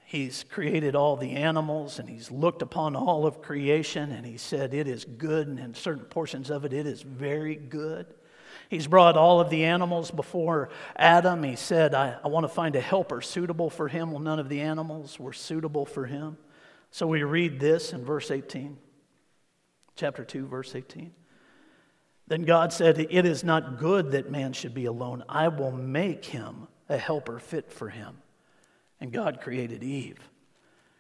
he's 0.04 0.44
created 0.44 0.94
all 0.94 1.16
the 1.16 1.32
animals 1.32 1.98
and 1.98 2.08
he's 2.08 2.30
looked 2.30 2.62
upon 2.62 2.94
all 2.94 3.26
of 3.26 3.40
creation 3.40 4.12
and 4.12 4.26
he 4.26 4.36
said 4.36 4.74
it 4.74 4.86
is 4.86 5.04
good 5.04 5.48
and 5.48 5.58
in 5.58 5.74
certain 5.74 6.04
portions 6.04 6.50
of 6.50 6.64
it 6.64 6.72
it 6.72 6.86
is 6.86 7.02
very 7.02 7.54
good. 7.54 8.06
He's 8.68 8.86
brought 8.86 9.16
all 9.16 9.40
of 9.40 9.50
the 9.50 9.64
animals 9.64 10.10
before 10.10 10.70
Adam. 10.96 11.42
He 11.42 11.56
said, 11.56 11.94
I, 11.94 12.16
I 12.22 12.28
want 12.28 12.44
to 12.44 12.48
find 12.48 12.76
a 12.76 12.80
helper 12.80 13.20
suitable 13.20 13.70
for 13.70 13.88
him. 13.88 14.10
Well, 14.10 14.20
none 14.20 14.38
of 14.38 14.48
the 14.48 14.60
animals 14.60 15.18
were 15.18 15.32
suitable 15.32 15.86
for 15.86 16.06
him. 16.06 16.38
So 16.90 17.06
we 17.06 17.22
read 17.22 17.58
this 17.58 17.92
in 17.92 18.04
verse 18.04 18.30
18, 18.30 18.78
chapter 19.96 20.24
2, 20.24 20.46
verse 20.46 20.74
18. 20.74 21.12
Then 22.26 22.42
God 22.42 22.72
said, 22.72 22.98
It 22.98 23.26
is 23.26 23.44
not 23.44 23.78
good 23.78 24.12
that 24.12 24.30
man 24.30 24.52
should 24.52 24.74
be 24.74 24.86
alone. 24.86 25.24
I 25.28 25.48
will 25.48 25.72
make 25.72 26.24
him 26.24 26.68
a 26.88 26.96
helper 26.96 27.38
fit 27.38 27.72
for 27.72 27.88
him. 27.88 28.18
And 29.00 29.12
God 29.12 29.40
created 29.40 29.82
Eve. 29.82 30.18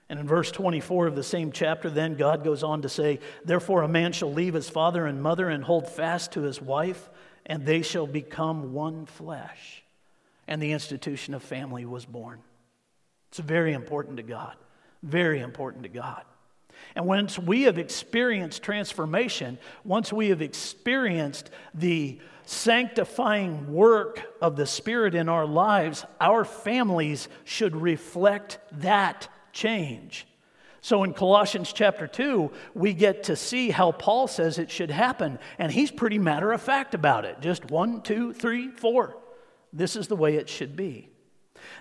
And 0.08 0.20
in 0.20 0.26
verse 0.26 0.50
24 0.50 1.06
of 1.06 1.16
the 1.16 1.22
same 1.22 1.50
chapter, 1.50 1.88
then 1.88 2.16
God 2.16 2.44
goes 2.44 2.62
on 2.62 2.82
to 2.82 2.88
say, 2.88 3.20
Therefore 3.44 3.82
a 3.82 3.88
man 3.88 4.12
shall 4.12 4.32
leave 4.32 4.54
his 4.54 4.68
father 4.68 5.06
and 5.06 5.22
mother 5.22 5.48
and 5.48 5.64
hold 5.64 5.88
fast 5.88 6.32
to 6.32 6.42
his 6.42 6.60
wife, 6.60 7.08
and 7.46 7.64
they 7.64 7.82
shall 7.82 8.06
become 8.06 8.72
one 8.72 9.06
flesh. 9.06 9.82
And 10.46 10.60
the 10.60 10.72
institution 10.72 11.34
of 11.34 11.42
family 11.42 11.84
was 11.84 12.04
born. 12.04 12.40
It's 13.30 13.38
very 13.38 13.72
important 13.72 14.18
to 14.18 14.22
God. 14.22 14.56
Very 15.02 15.40
important 15.40 15.84
to 15.84 15.88
God. 15.88 16.22
And 16.94 17.06
once 17.06 17.38
we 17.38 17.62
have 17.62 17.78
experienced 17.78 18.62
transformation, 18.62 19.58
once 19.84 20.12
we 20.12 20.28
have 20.28 20.42
experienced 20.42 21.50
the 21.72 22.20
sanctifying 22.44 23.72
work 23.72 24.22
of 24.40 24.56
the 24.56 24.66
Spirit 24.66 25.14
in 25.14 25.28
our 25.28 25.46
lives, 25.46 26.04
our 26.20 26.44
families 26.44 27.28
should 27.44 27.74
reflect 27.74 28.58
that 28.72 29.28
change. 29.52 30.26
So 30.84 31.02
in 31.02 31.14
Colossians 31.14 31.72
chapter 31.72 32.06
2, 32.06 32.50
we 32.74 32.92
get 32.92 33.22
to 33.22 33.36
see 33.36 33.70
how 33.70 33.90
Paul 33.90 34.28
says 34.28 34.58
it 34.58 34.70
should 34.70 34.90
happen, 34.90 35.38
and 35.58 35.72
he's 35.72 35.90
pretty 35.90 36.18
matter 36.18 36.52
of 36.52 36.60
fact 36.60 36.92
about 36.94 37.24
it. 37.24 37.40
Just 37.40 37.70
one, 37.70 38.02
two, 38.02 38.34
three, 38.34 38.70
four. 38.70 39.16
This 39.72 39.96
is 39.96 40.08
the 40.08 40.16
way 40.16 40.34
it 40.34 40.46
should 40.46 40.76
be. 40.76 41.08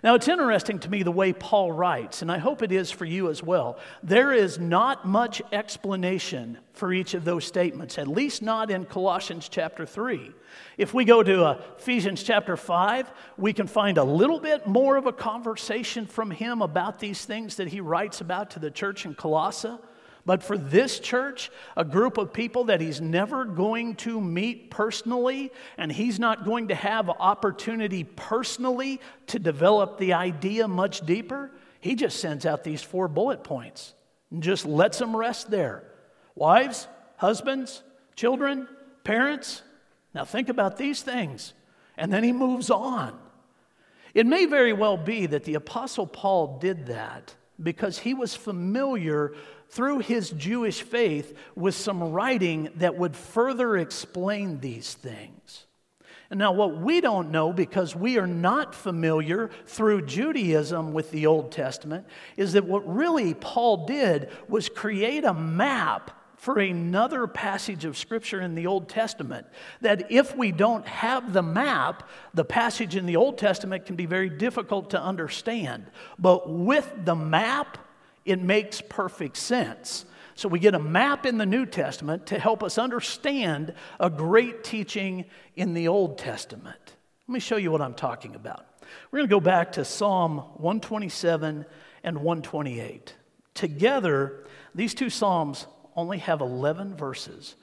Now, 0.04 0.16
it's 0.16 0.28
interesting 0.28 0.80
to 0.80 0.90
me 0.90 1.04
the 1.04 1.12
way 1.12 1.34
Paul 1.34 1.72
writes, 1.72 2.22
and 2.22 2.32
I 2.32 2.38
hope 2.38 2.62
it 2.62 2.72
is 2.72 2.92
for 2.92 3.06
you 3.06 3.30
as 3.30 3.42
well. 3.42 3.78
There 4.02 4.34
is 4.34 4.60
not 4.60 5.08
much 5.08 5.42
explanation 5.52 6.58
for 6.74 6.92
each 6.92 7.14
of 7.14 7.24
those 7.24 7.46
statements, 7.46 7.98
at 7.98 8.08
least 8.08 8.42
not 8.42 8.72
in 8.72 8.86
Colossians 8.86 9.48
chapter 9.50 9.86
3. 9.86 10.32
If 10.78 10.94
we 10.94 11.06
go 11.06 11.24
to 11.24 11.60
Ephesians 11.78 12.24
chapter 12.24 12.58
5, 12.58 13.12
we 13.38 13.54
can 13.54 13.68
find 13.68 13.98
a 13.98 14.04
little 14.04 14.40
bit 14.40 14.68
more 14.68 14.98
of 14.98 15.06
a 15.06 15.14
conversation 15.14 16.06
from 16.06 16.32
him 16.32 16.62
about 16.62 17.00
these 17.00 17.26
things 17.26 17.56
that 17.58 17.70
he 17.70 17.80
writes 17.80 18.22
about 18.22 18.52
to 18.52 18.60
the 18.60 18.72
church 18.72 19.06
in 19.06 19.16
Colossae. 19.16 19.78
But 20.26 20.42
for 20.42 20.58
this 20.58 21.00
church, 21.00 21.52
a 21.76 21.84
group 21.84 22.18
of 22.18 22.32
people 22.32 22.66
that 22.66 22.80
he's 22.80 23.02
never 23.02 23.44
going 23.44 23.96
to 23.98 24.22
meet 24.22 24.72
personally, 24.72 25.52
and 25.78 25.92
he's 25.92 26.18
not 26.18 26.46
going 26.46 26.70
to 26.70 26.76
have 26.76 27.10
opportunity 27.10 28.06
personally 28.06 29.02
to 29.28 29.40
develop 29.40 29.98
the 29.98 30.14
idea 30.14 30.68
much 30.68 31.06
deeper, 31.06 31.52
he 31.82 31.96
just 31.96 32.20
sends 32.20 32.46
out 32.46 32.64
these 32.64 32.82
four 32.82 33.10
bullet 33.10 33.44
points 33.44 33.94
and 34.32 34.42
just 34.42 34.66
lets 34.66 34.98
them 34.98 35.16
rest 35.16 35.52
there. 35.52 35.84
Wives, 36.36 36.88
husbands, 37.18 37.84
children, 38.16 38.68
parents. 39.04 39.62
Now 40.16 40.24
think 40.24 40.48
about 40.48 40.78
these 40.78 41.02
things. 41.02 41.54
And 41.98 42.12
then 42.12 42.24
he 42.24 42.32
moves 42.32 42.70
on. 42.70 43.20
It 44.14 44.26
may 44.26 44.46
very 44.46 44.74
well 44.74 44.96
be 44.96 45.26
that 45.26 45.44
the 45.44 45.56
Apostle 45.56 46.08
Paul 46.08 46.60
did 46.60 46.86
that 46.86 47.36
because 47.62 48.00
he 48.00 48.14
was 48.14 48.36
familiar 48.36 49.34
through 49.74 50.00
his 50.00 50.30
Jewish 50.30 50.84
faith 50.84 51.36
with 51.56 51.74
some 51.74 52.04
writing 52.04 52.70
that 52.76 52.96
would 52.96 53.16
further 53.16 53.76
explain 53.76 54.60
these 54.60 54.94
things. 54.94 55.66
And 56.30 56.38
now, 56.38 56.52
what 56.52 56.80
we 56.80 57.02
don't 57.02 57.32
know, 57.32 57.52
because 57.52 57.96
we 57.96 58.20
are 58.20 58.28
not 58.28 58.76
familiar 58.76 59.50
through 59.66 60.06
Judaism 60.06 60.94
with 60.94 61.10
the 61.10 61.26
Old 61.26 61.52
Testament, 61.52 62.06
is 62.38 62.54
that 62.54 62.66
what 62.66 62.88
really 62.88 63.34
Paul 63.34 63.88
did 63.88 64.30
was 64.48 64.70
create 64.70 65.26
a 65.26 65.34
map 65.34 66.20
for 66.38 66.60
another 66.60 67.26
passage 67.26 67.84
of 67.84 67.98
Scripture 67.98 68.42
in 68.42 68.54
the 68.54 68.68
Old 68.68 68.90
Testament. 68.90 69.48
That 69.82 70.12
if 70.12 70.36
we 70.36 70.52
don't 70.52 70.88
have 70.88 71.34
the 71.34 71.44
map, 71.44 72.08
the 72.34 72.46
passage 72.46 72.96
in 72.96 73.08
the 73.08 73.16
Old 73.16 73.40
Testament 73.40 73.88
can 73.88 73.96
be 73.96 74.06
very 74.06 74.30
difficult 74.30 74.92
to 74.92 75.02
understand. 75.02 75.88
But 76.20 76.48
with 76.48 76.92
the 77.06 77.16
map, 77.16 77.80
it 78.26 78.42
makes 78.42 78.82
perfect 78.82 79.38
sense. 79.38 80.06
So 80.36 80.50
we 80.50 80.60
get 80.60 80.74
a 80.74 80.80
map 80.80 81.26
in 81.26 81.38
the 81.38 81.46
New 81.46 81.66
Testament 81.66 82.28
to 82.28 82.40
help 82.40 82.64
us 82.64 82.78
understand 82.78 83.74
a 84.00 84.10
great 84.10 84.64
teaching 84.64 85.26
in 85.56 85.74
the 85.74 85.88
Old 85.88 86.18
Testament. 86.18 86.96
Let 87.28 87.34
me 87.34 87.40
show 87.40 87.58
you 87.58 87.72
what 87.72 87.82
I'm 87.82 87.94
talking 87.94 88.36
about. 88.36 88.66
We're 89.12 89.20
going 89.20 89.30
to 89.30 89.36
go 89.36 89.40
back 89.40 89.74
to 89.74 89.86
Psalm 89.86 90.38
127 90.38 91.66
and 92.04 92.18
128. 92.18 93.14
Together, 93.54 94.44
these 94.74 94.94
two 94.94 95.10
Psalms 95.10 95.68
only 95.96 96.18
have 96.18 96.42
11 96.42 96.96
verses, 96.96 97.56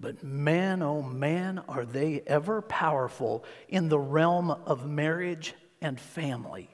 but 0.00 0.24
man, 0.24 0.82
oh 0.82 1.02
man, 1.02 1.62
are 1.68 1.84
they 1.84 2.22
ever 2.26 2.62
powerful 2.62 3.44
in 3.68 3.88
the 3.88 3.98
realm 3.98 4.50
of 4.50 4.88
marriage 4.88 5.54
and 5.84 6.00
family. 6.00 6.68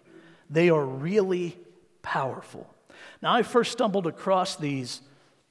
They 0.49 0.70
are 0.70 0.85
really 0.85 1.59
powerful. 2.00 2.73
Now, 3.22 3.34
I 3.34 3.42
first 3.42 3.72
stumbled 3.72 4.06
across 4.06 4.56
these 4.56 5.02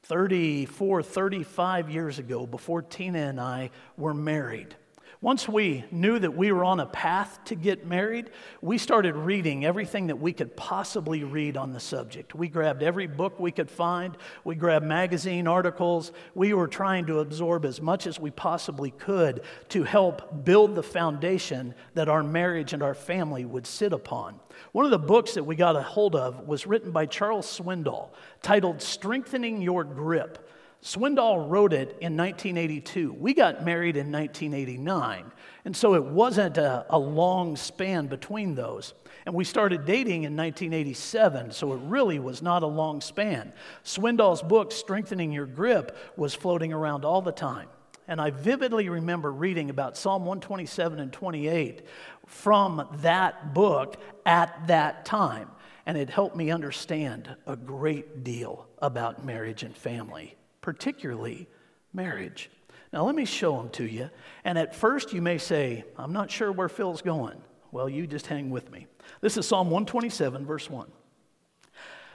34, 0.03 1.03
35 1.03 1.89
years 1.89 2.17
ago 2.19 2.47
before 2.47 2.81
Tina 2.81 3.19
and 3.19 3.39
I 3.39 3.69
were 3.97 4.13
married. 4.13 4.75
Once 5.21 5.49
we 5.49 5.83
knew 5.91 6.17
that 6.17 6.33
we 6.33 6.49
were 6.49 6.63
on 6.63 6.79
a 6.79 6.85
path 6.85 7.43
to 7.43 7.53
get 7.53 7.85
married, 7.85 8.29
we 8.61 8.77
started 8.77 9.13
reading 9.13 9.65
everything 9.65 10.07
that 10.07 10.17
we 10.17 10.31
could 10.31 10.55
possibly 10.55 11.25
read 11.25 11.57
on 11.57 11.73
the 11.73 11.79
subject. 11.79 12.33
We 12.33 12.47
grabbed 12.47 12.81
every 12.81 13.05
book 13.05 13.37
we 13.37 13.51
could 13.51 13.69
find, 13.69 14.15
we 14.45 14.55
grabbed 14.55 14.85
magazine 14.85 15.45
articles. 15.45 16.13
We 16.35 16.53
were 16.53 16.69
trying 16.69 17.05
to 17.07 17.19
absorb 17.19 17.65
as 17.65 17.81
much 17.81 18.07
as 18.07 18.17
we 18.17 18.31
possibly 18.31 18.91
could 18.91 19.41
to 19.69 19.83
help 19.83 20.45
build 20.45 20.75
the 20.75 20.83
foundation 20.83 21.75
that 21.95 22.07
our 22.07 22.23
marriage 22.23 22.71
and 22.71 22.81
our 22.81 22.95
family 22.95 23.43
would 23.43 23.67
sit 23.67 23.91
upon. 23.91 24.39
One 24.71 24.85
of 24.85 24.91
the 24.91 24.99
books 24.99 25.33
that 25.33 25.43
we 25.43 25.57
got 25.57 25.75
a 25.75 25.81
hold 25.81 26.15
of 26.15 26.47
was 26.47 26.65
written 26.65 26.91
by 26.91 27.05
Charles 27.07 27.45
Swindoll, 27.45 28.11
titled 28.41 28.81
Strengthening 28.81 29.61
Your 29.61 29.83
Grip 29.83 30.49
Swindoll 30.81 31.49
wrote 31.49 31.73
it 31.73 31.97
in 31.99 32.15
1982. 32.15 33.11
We 33.11 33.33
got 33.33 33.65
married 33.65 33.97
in 33.97 34.11
1989, 34.13 35.29
and 35.65 35.75
so 35.75 35.93
it 35.93 36.03
wasn't 36.05 36.57
a, 36.57 36.85
a, 36.89 36.97
long 36.97 37.57
span 37.57 38.07
between 38.07 38.55
those. 38.55 38.93
And 39.25 39.35
we 39.35 39.43
started 39.43 39.83
dating 39.83 40.23
in 40.23 40.37
1987, 40.37 41.51
so 41.51 41.73
it 41.73 41.81
really 41.83 42.17
was 42.17 42.41
not 42.41 42.63
a 42.63 42.67
long 42.67 43.01
span. 43.01 43.51
Swindoll's 43.83 44.41
book, 44.41 44.71
Strengthening 44.71 45.33
Your 45.33 45.45
Grip, 45.45 45.97
was 46.15 46.33
floating 46.33 46.71
around 46.71 47.03
all 47.03 47.21
the 47.21 47.33
time. 47.33 47.67
And 48.07 48.21
I 48.21 48.31
vividly 48.31 48.87
remember 48.87 49.33
reading 49.33 49.69
about 49.69 49.97
Psalm 49.97 50.21
127 50.21 50.99
and 51.01 51.11
28 51.11 51.85
from 52.25 52.87
that 53.01 53.53
book 53.53 53.97
at 54.25 54.67
that 54.67 55.03
time. 55.03 55.49
And 55.85 55.97
it 55.97 56.09
helped 56.09 56.37
me 56.37 56.51
understand 56.51 57.35
a 57.45 57.57
great 57.57 58.23
deal 58.23 58.69
about 58.81 59.25
marriage 59.25 59.63
and 59.63 59.75
family 59.75 60.37
particularly 60.61 61.47
marriage. 61.93 62.49
Now, 62.91 63.05
let 63.05 63.15
me 63.15 63.25
show 63.25 63.57
them 63.57 63.69
to 63.71 63.85
you. 63.85 64.09
And 64.43 64.57
at 64.57 64.75
first, 64.75 65.13
you 65.13 65.21
may 65.21 65.37
say, 65.37 65.83
I'm 65.97 66.13
not 66.13 66.31
sure 66.31 66.51
where 66.51 66.69
Phil's 66.69 67.01
going. 67.01 67.41
Well, 67.71 67.87
you 67.87 68.07
just 68.07 68.27
hang 68.27 68.49
with 68.49 68.71
me. 68.71 68.87
This 69.21 69.37
is 69.37 69.47
Psalm 69.47 69.69
127, 69.69 70.45
verse 70.45 70.69
1. 70.69 70.91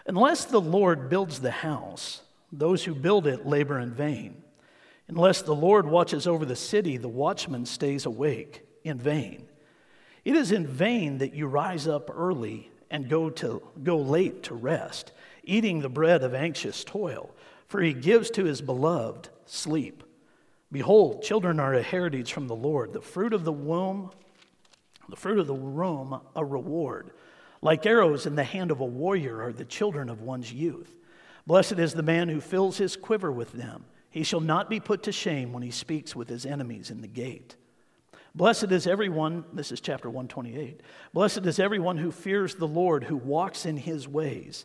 Unless 0.06 0.46
the 0.46 0.60
Lord 0.60 1.08
builds 1.08 1.40
the 1.40 1.50
house, 1.50 2.22
those 2.52 2.84
who 2.84 2.94
build 2.94 3.26
it 3.26 3.46
labor 3.46 3.78
in 3.78 3.92
vain. 3.92 4.42
Unless 5.08 5.42
the 5.42 5.54
Lord 5.54 5.86
watches 5.86 6.26
over 6.26 6.44
the 6.44 6.56
city, 6.56 6.96
the 6.96 7.08
watchman 7.08 7.66
stays 7.66 8.04
awake 8.04 8.66
in 8.82 8.98
vain. 8.98 9.46
It 10.24 10.34
is 10.34 10.50
in 10.50 10.66
vain 10.66 11.18
that 11.18 11.34
you 11.34 11.46
rise 11.46 11.86
up 11.86 12.10
early 12.12 12.70
and 12.90 13.08
go, 13.08 13.30
to, 13.30 13.62
go 13.82 13.98
late 13.98 14.44
to 14.44 14.54
rest, 14.54 15.12
eating 15.44 15.80
the 15.80 15.88
bread 15.88 16.22
of 16.22 16.34
anxious 16.34 16.84
toil 16.84 17.30
for 17.74 17.82
he 17.82 17.92
gives 17.92 18.30
to 18.30 18.44
his 18.44 18.62
beloved 18.62 19.30
sleep. 19.46 20.04
Behold, 20.70 21.24
children 21.24 21.58
are 21.58 21.74
a 21.74 21.82
heritage 21.82 22.32
from 22.32 22.46
the 22.46 22.54
Lord, 22.54 22.92
the 22.92 23.00
fruit 23.00 23.32
of 23.32 23.42
the 23.42 23.50
womb, 23.50 24.12
the 25.08 25.16
fruit 25.16 25.40
of 25.40 25.48
the 25.48 25.54
womb, 25.54 26.20
a 26.36 26.44
reward. 26.44 27.10
Like 27.62 27.84
arrows 27.84 28.26
in 28.26 28.36
the 28.36 28.44
hand 28.44 28.70
of 28.70 28.78
a 28.78 28.84
warrior 28.84 29.42
are 29.42 29.52
the 29.52 29.64
children 29.64 30.08
of 30.08 30.20
one's 30.20 30.52
youth. 30.52 31.00
Blessed 31.48 31.80
is 31.80 31.94
the 31.94 32.04
man 32.04 32.28
who 32.28 32.40
fills 32.40 32.78
his 32.78 32.94
quiver 32.94 33.32
with 33.32 33.50
them. 33.50 33.86
He 34.08 34.22
shall 34.22 34.38
not 34.38 34.70
be 34.70 34.78
put 34.78 35.02
to 35.02 35.10
shame 35.10 35.52
when 35.52 35.64
he 35.64 35.72
speaks 35.72 36.14
with 36.14 36.28
his 36.28 36.46
enemies 36.46 36.92
in 36.92 37.00
the 37.00 37.08
gate. 37.08 37.56
Blessed 38.36 38.70
is 38.70 38.86
everyone, 38.86 39.44
this 39.52 39.72
is 39.72 39.80
chapter 39.80 40.08
128. 40.08 40.80
Blessed 41.12 41.44
is 41.44 41.58
everyone 41.58 41.96
who 41.96 42.12
fears 42.12 42.54
the 42.54 42.68
Lord, 42.68 43.02
who 43.02 43.16
walks 43.16 43.66
in 43.66 43.76
his 43.76 44.06
ways. 44.06 44.64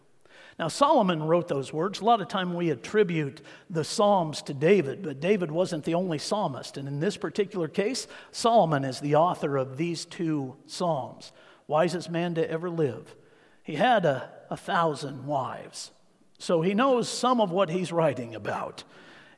Now, 0.61 0.67
Solomon 0.67 1.23
wrote 1.23 1.47
those 1.47 1.73
words. 1.73 2.01
A 2.01 2.05
lot 2.05 2.21
of 2.21 2.27
time 2.27 2.53
we 2.53 2.69
attribute 2.69 3.41
the 3.71 3.83
Psalms 3.83 4.43
to 4.43 4.53
David, 4.53 5.01
but 5.01 5.19
David 5.19 5.49
wasn't 5.49 5.85
the 5.85 5.95
only 5.95 6.19
psalmist. 6.19 6.77
And 6.77 6.87
in 6.87 6.99
this 6.99 7.17
particular 7.17 7.67
case, 7.67 8.05
Solomon 8.31 8.85
is 8.85 8.99
the 8.99 9.15
author 9.15 9.57
of 9.57 9.77
these 9.77 10.05
two 10.05 10.55
Psalms. 10.67 11.31
Wisest 11.65 12.11
man 12.11 12.35
to 12.35 12.47
ever 12.47 12.69
live. 12.69 13.15
He 13.63 13.73
had 13.73 14.05
a, 14.05 14.29
a 14.51 14.55
thousand 14.55 15.25
wives, 15.25 15.89
so 16.37 16.61
he 16.61 16.75
knows 16.75 17.09
some 17.09 17.41
of 17.41 17.49
what 17.51 17.71
he's 17.71 17.91
writing 17.91 18.35
about. 18.35 18.83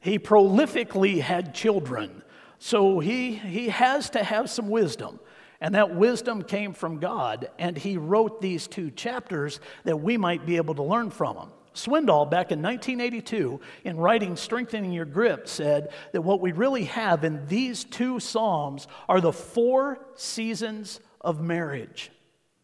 He 0.01 0.19
prolifically 0.19 1.21
had 1.21 1.55
children, 1.55 2.21
so 2.59 2.99
he, 2.99 3.35
he 3.35 3.69
has 3.69 4.09
to 4.09 4.25
have 4.25 4.49
some 4.49 4.67
wisdom. 4.67 5.21
And 5.63 5.75
that 5.75 5.95
wisdom 5.95 6.41
came 6.41 6.73
from 6.73 6.99
God, 6.99 7.49
and 7.57 7.77
he 7.77 7.95
wrote 7.95 8.41
these 8.41 8.67
two 8.67 8.91
chapters 8.91 9.61
that 9.85 9.95
we 9.95 10.17
might 10.17 10.45
be 10.45 10.57
able 10.57 10.75
to 10.75 10.83
learn 10.83 11.09
from 11.09 11.37
them. 11.37 11.51
Swindoll, 11.73 12.29
back 12.29 12.51
in 12.51 12.61
1982, 12.61 13.61
in 13.85 13.95
writing 13.95 14.35
Strengthening 14.35 14.91
Your 14.91 15.05
Grip, 15.05 15.47
said 15.47 15.93
that 16.11 16.21
what 16.21 16.41
we 16.41 16.51
really 16.51 16.83
have 16.83 17.23
in 17.23 17.47
these 17.47 17.85
two 17.85 18.19
Psalms 18.19 18.87
are 19.07 19.21
the 19.21 19.31
four 19.31 20.05
seasons 20.15 20.99
of 21.21 21.39
marriage. 21.39 22.11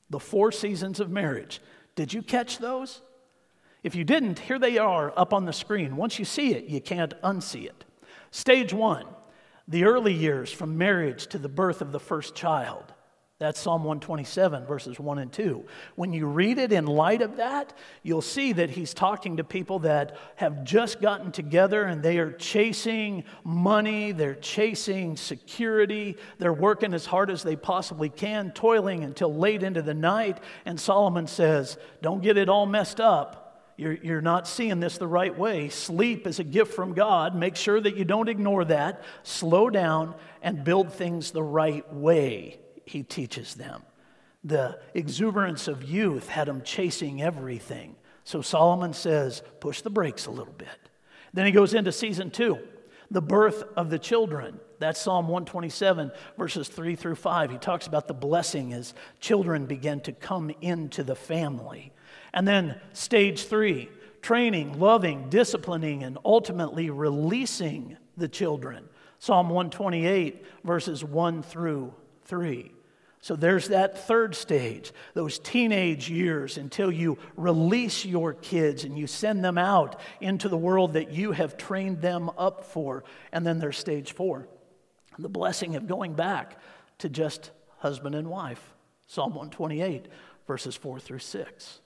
The 0.09 0.19
four 0.19 0.51
seasons 0.51 0.99
of 0.99 1.09
marriage. 1.09 1.61
Did 1.95 2.13
you 2.13 2.21
catch 2.21 2.57
those? 2.57 3.01
If 3.81 3.95
you 3.95 4.03
didn't, 4.03 4.39
here 4.39 4.59
they 4.59 4.77
are 4.77 5.13
up 5.17 5.33
on 5.33 5.45
the 5.45 5.53
screen. 5.53 5.95
Once 5.95 6.19
you 6.19 6.25
see 6.25 6.53
it, 6.53 6.65
you 6.65 6.81
can't 6.81 7.13
unsee 7.21 7.63
it. 7.63 7.85
Stage 8.29 8.73
one 8.73 9.05
the 9.69 9.85
early 9.85 10.13
years 10.13 10.51
from 10.51 10.77
marriage 10.77 11.27
to 11.27 11.37
the 11.37 11.47
birth 11.47 11.81
of 11.81 11.91
the 11.91 11.99
first 11.99 12.35
child. 12.35 12.93
That's 13.39 13.57
Psalm 13.57 13.85
127, 13.85 14.65
verses 14.65 14.99
1 14.99 15.17
and 15.17 15.31
2. 15.31 15.63
When 15.95 16.11
you 16.11 16.25
read 16.25 16.57
it 16.57 16.73
in 16.73 16.85
light 16.85 17.21
of 17.21 17.37
that, 17.37 17.71
you'll 18.03 18.21
see 18.21 18.51
that 18.51 18.69
he's 18.69 18.93
talking 18.93 19.37
to 19.37 19.45
people 19.45 19.79
that 19.79 20.17
have 20.35 20.65
just 20.65 20.99
gotten 20.99 21.31
together 21.31 21.83
and 21.83 22.03
they 22.03 22.17
are 22.17 22.33
chasing 22.33 23.23
money, 23.45 24.11
they're 24.11 24.35
chasing 24.35 25.15
security, 25.15 26.17
they're 26.37 26.51
working 26.51 26.93
as 26.93 27.05
hard 27.05 27.31
as 27.31 27.41
they 27.41 27.55
possibly 27.55 28.09
can, 28.09 28.51
toiling 28.51 29.05
until 29.05 29.33
late 29.33 29.63
into 29.63 29.81
the 29.81 29.93
night. 29.93 30.39
And 30.65 30.77
Solomon 30.77 31.25
says, 31.25 31.77
Don't 32.01 32.21
get 32.21 32.35
it 32.35 32.49
all 32.49 32.65
messed 32.65 32.99
up. 32.99 33.38
You're, 33.79 33.93
you're 33.93 34.21
not 34.21 34.45
seeing 34.45 34.81
this 34.81 34.97
the 34.97 35.07
right 35.07 35.35
way. 35.37 35.69
Sleep 35.69 36.27
is 36.27 36.39
a 36.39 36.43
gift 36.43 36.73
from 36.73 36.93
God. 36.93 37.33
Make 37.33 37.55
sure 37.55 37.79
that 37.79 37.95
you 37.95 38.03
don't 38.03 38.27
ignore 38.27 38.65
that. 38.65 39.01
Slow 39.23 39.69
down 39.69 40.15
and 40.41 40.65
build 40.65 40.91
things 40.91 41.31
the 41.31 41.43
right 41.43 41.91
way, 41.93 42.59
he 42.83 43.03
teaches 43.03 43.55
them. 43.55 43.83
The 44.43 44.81
exuberance 44.93 45.69
of 45.69 45.81
youth 45.81 46.27
had 46.27 46.49
them 46.49 46.61
chasing 46.61 47.21
everything. 47.21 47.95
So 48.25 48.41
Solomon 48.41 48.91
says, 48.91 49.43
push 49.61 49.79
the 49.79 49.89
brakes 49.89 50.25
a 50.25 50.31
little 50.31 50.53
bit. 50.53 50.67
Then 51.33 51.45
he 51.45 51.53
goes 51.53 51.73
into 51.73 51.93
season 51.93 52.31
two, 52.31 52.59
the 53.09 53.21
birth 53.21 53.63
of 53.77 53.89
the 53.89 53.99
children. 53.99 54.59
That's 54.79 54.99
Psalm 54.99 55.29
127, 55.29 56.11
verses 56.37 56.67
3 56.67 56.97
through 56.97 57.15
5. 57.15 57.51
He 57.51 57.57
talks 57.57 57.87
about 57.87 58.09
the 58.09 58.13
blessing 58.13 58.73
as 58.73 58.93
children 59.21 59.67
begin 59.67 60.01
to 60.01 60.11
come 60.11 60.51
into 60.59 61.01
the 61.01 61.15
family. 61.15 61.93
And 62.33 62.47
then 62.47 62.79
stage 62.93 63.45
three 63.45 63.89
training, 64.21 64.79
loving, 64.79 65.29
disciplining, 65.29 66.03
and 66.03 66.17
ultimately 66.25 66.89
releasing 66.89 67.97
the 68.17 68.27
children. 68.27 68.83
Psalm 69.17 69.49
128, 69.49 70.45
verses 70.63 71.03
1 71.03 71.41
through 71.43 71.93
3. 72.25 72.71
So 73.21 73.35
there's 73.35 73.67
that 73.67 73.97
third 74.07 74.33
stage, 74.33 74.93
those 75.13 75.39
teenage 75.39 76.09
years 76.09 76.57
until 76.57 76.89
you 76.89 77.17
release 77.35 78.05
your 78.05 78.33
kids 78.33 78.85
and 78.85 78.97
you 78.97 79.07
send 79.07 79.43
them 79.43 79.57
out 79.57 79.99
into 80.21 80.47
the 80.47 80.57
world 80.57 80.93
that 80.93 81.11
you 81.11 81.33
have 81.33 81.57
trained 81.57 82.01
them 82.01 82.29
up 82.37 82.63
for. 82.63 83.03
And 83.33 83.45
then 83.45 83.59
there's 83.59 83.77
stage 83.77 84.13
four, 84.13 84.47
the 85.17 85.27
blessing 85.27 85.75
of 85.75 85.85
going 85.85 86.13
back 86.13 86.57
to 86.99 87.09
just 87.09 87.51
husband 87.79 88.15
and 88.15 88.29
wife. 88.29 88.73
Psalm 89.07 89.31
128, 89.31 90.05
verses 90.47 90.77
4 90.77 90.99
through 90.99 91.19
6. 91.19 91.81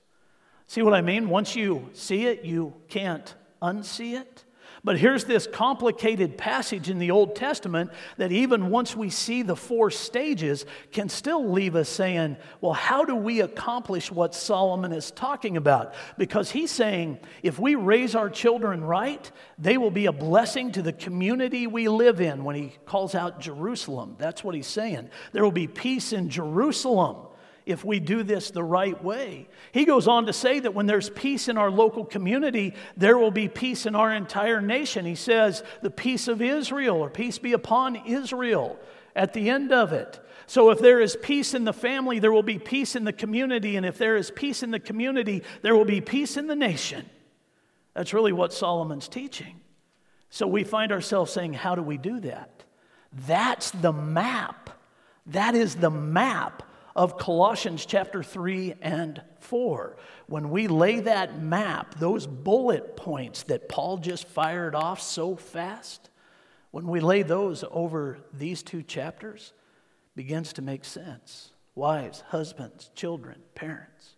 See 0.68 0.82
what 0.82 0.94
I 0.94 1.02
mean? 1.02 1.30
Once 1.30 1.56
you 1.56 1.90
see 1.94 2.26
it, 2.26 2.44
you 2.44 2.74
can't 2.88 3.34
unsee 3.62 4.20
it. 4.20 4.44
But 4.86 4.98
here's 4.98 5.24
this 5.24 5.48
complicated 5.48 6.38
passage 6.38 6.90
in 6.90 7.00
the 7.00 7.12
Old 7.12 7.38
Testament 7.38 7.90
that 8.18 8.34
even 8.34 8.70
once 8.70 8.98
we 8.98 9.10
see 9.10 9.42
the 9.42 9.56
four 9.56 9.90
stages, 9.90 10.66
can 10.92 11.08
still 11.08 11.50
leave 11.50 11.78
us 11.78 11.88
saying, 11.88 12.36
well, 12.60 12.74
how 12.74 13.06
do 13.06 13.16
we 13.16 13.40
accomplish 13.40 14.12
what 14.12 14.36
Solomon 14.36 14.92
is 14.92 15.12
talking 15.12 15.56
about? 15.56 15.94
Because 16.18 16.52
he's 16.52 16.70
saying 16.70 17.20
if 17.44 17.58
we 17.60 17.76
raise 17.76 18.14
our 18.14 18.30
children 18.30 18.84
right, 18.84 19.32
they 19.58 19.78
will 19.78 19.92
be 19.92 20.08
a 20.08 20.12
blessing 20.12 20.74
to 20.74 20.82
the 20.82 20.94
community 20.94 21.66
we 21.66 21.88
live 21.88 22.20
in 22.20 22.44
when 22.44 22.58
he 22.58 22.74
calls 22.86 23.16
out 23.16 23.40
Jerusalem. 23.40 24.18
That's 24.20 24.44
what 24.44 24.54
he's 24.54 24.68
saying. 24.68 25.10
There 25.32 25.44
will 25.44 25.52
be 25.52 25.68
peace 25.68 26.12
in 26.12 26.30
Jerusalem 26.30 27.28
if 27.66 27.86
we 27.86 28.00
do 28.00 28.24
this 28.24 28.52
the 28.52 28.64
right 28.64 29.02
way. 29.04 29.48
He 29.72 29.86
goes 29.86 30.08
on 30.08 30.26
to 30.26 30.34
say 30.34 30.60
that 30.60 30.74
when 30.74 30.86
there's 30.86 31.10
peace 31.10 31.48
in 31.48 31.58
our 31.58 31.72
local 31.72 32.06
community, 32.06 32.74
there 32.98 33.18
will 33.18 33.32
be 33.32 33.48
peace 33.48 33.86
in 33.86 33.96
our 33.96 34.14
entire 34.14 34.62
nation. 34.62 35.06
He 35.06 35.16
says, 35.16 35.64
the 35.82 35.90
peace 35.90 36.28
of 36.28 36.42
Israel, 36.42 36.98
or 36.98 37.10
peace 37.10 37.38
be 37.38 37.54
upon 37.54 37.96
Israel 38.06 38.78
at 39.16 39.34
the 39.34 39.50
end 39.50 39.72
of 39.72 39.94
it. 39.94 40.20
So, 40.46 40.72
if 40.72 40.80
there 40.80 41.00
is 41.00 41.16
peace 41.22 41.54
in 41.54 41.64
the 41.64 41.74
family, 41.74 42.20
there 42.20 42.32
will 42.32 42.44
be 42.44 42.60
peace 42.60 42.98
in 42.98 43.06
the 43.06 43.14
community. 43.14 43.78
And 43.78 43.86
if 43.86 43.98
there 43.98 44.18
is 44.18 44.30
peace 44.30 44.62
in 44.62 44.72
the 44.72 44.80
community, 44.80 45.42
there 45.62 45.76
will 45.76 45.86
be 45.86 46.02
peace 46.02 46.36
in 46.36 46.48
the 46.48 46.56
nation. 46.56 47.10
That's 47.94 48.14
really 48.14 48.34
what 48.34 48.52
Solomon's 48.52 49.08
teaching. 49.08 49.62
So, 50.30 50.46
we 50.46 50.66
find 50.66 50.92
ourselves 50.92 51.32
saying, 51.32 51.54
How 51.54 51.76
do 51.76 51.82
we 51.82 51.98
do 51.98 52.20
that? 52.22 52.66
That's 53.26 53.72
the 53.72 53.94
map. 53.94 54.70
That 55.28 55.56
is 55.56 55.76
the 55.76 55.90
map 55.90 56.64
of 56.96 57.18
Colossians 57.18 57.86
chapter 57.86 58.22
3 58.22 58.76
and 58.82 59.22
4. 59.40 59.98
When 60.28 60.50
we 60.50 60.68
lay 60.68 61.00
that 61.02 61.42
map, 61.42 61.96
those 61.96 62.28
bullet 62.28 62.96
points 62.96 63.44
that 63.44 63.68
Paul 63.68 63.98
just 63.98 64.28
fired 64.28 64.76
off 64.76 65.02
so 65.02 65.36
fast, 65.36 66.10
when 66.72 66.88
we 66.88 67.00
lay 67.00 67.24
those 67.24 67.64
over 67.72 68.20
these 68.34 68.64
two 68.64 68.84
chapters, 68.84 69.54
begins 70.16 70.54
to 70.54 70.62
make 70.62 70.86
sense. 70.86 71.52
Wives, 71.76 72.24
husbands, 72.28 72.90
children, 72.96 73.42
parents. 73.56 74.16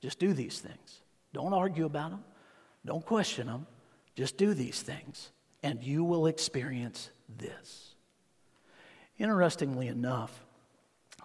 Just 0.00 0.18
do 0.18 0.32
these 0.32 0.60
things. 0.60 1.00
Don't 1.32 1.52
argue 1.52 1.86
about 1.86 2.10
them. 2.10 2.24
Don't 2.84 3.04
question 3.04 3.46
them. 3.46 3.66
Just 4.14 4.36
do 4.36 4.54
these 4.54 4.80
things, 4.80 5.30
and 5.62 5.82
you 5.82 6.04
will 6.04 6.26
experience 6.26 7.10
this. 7.36 7.94
Interestingly 9.18 9.88
enough, 9.88 10.45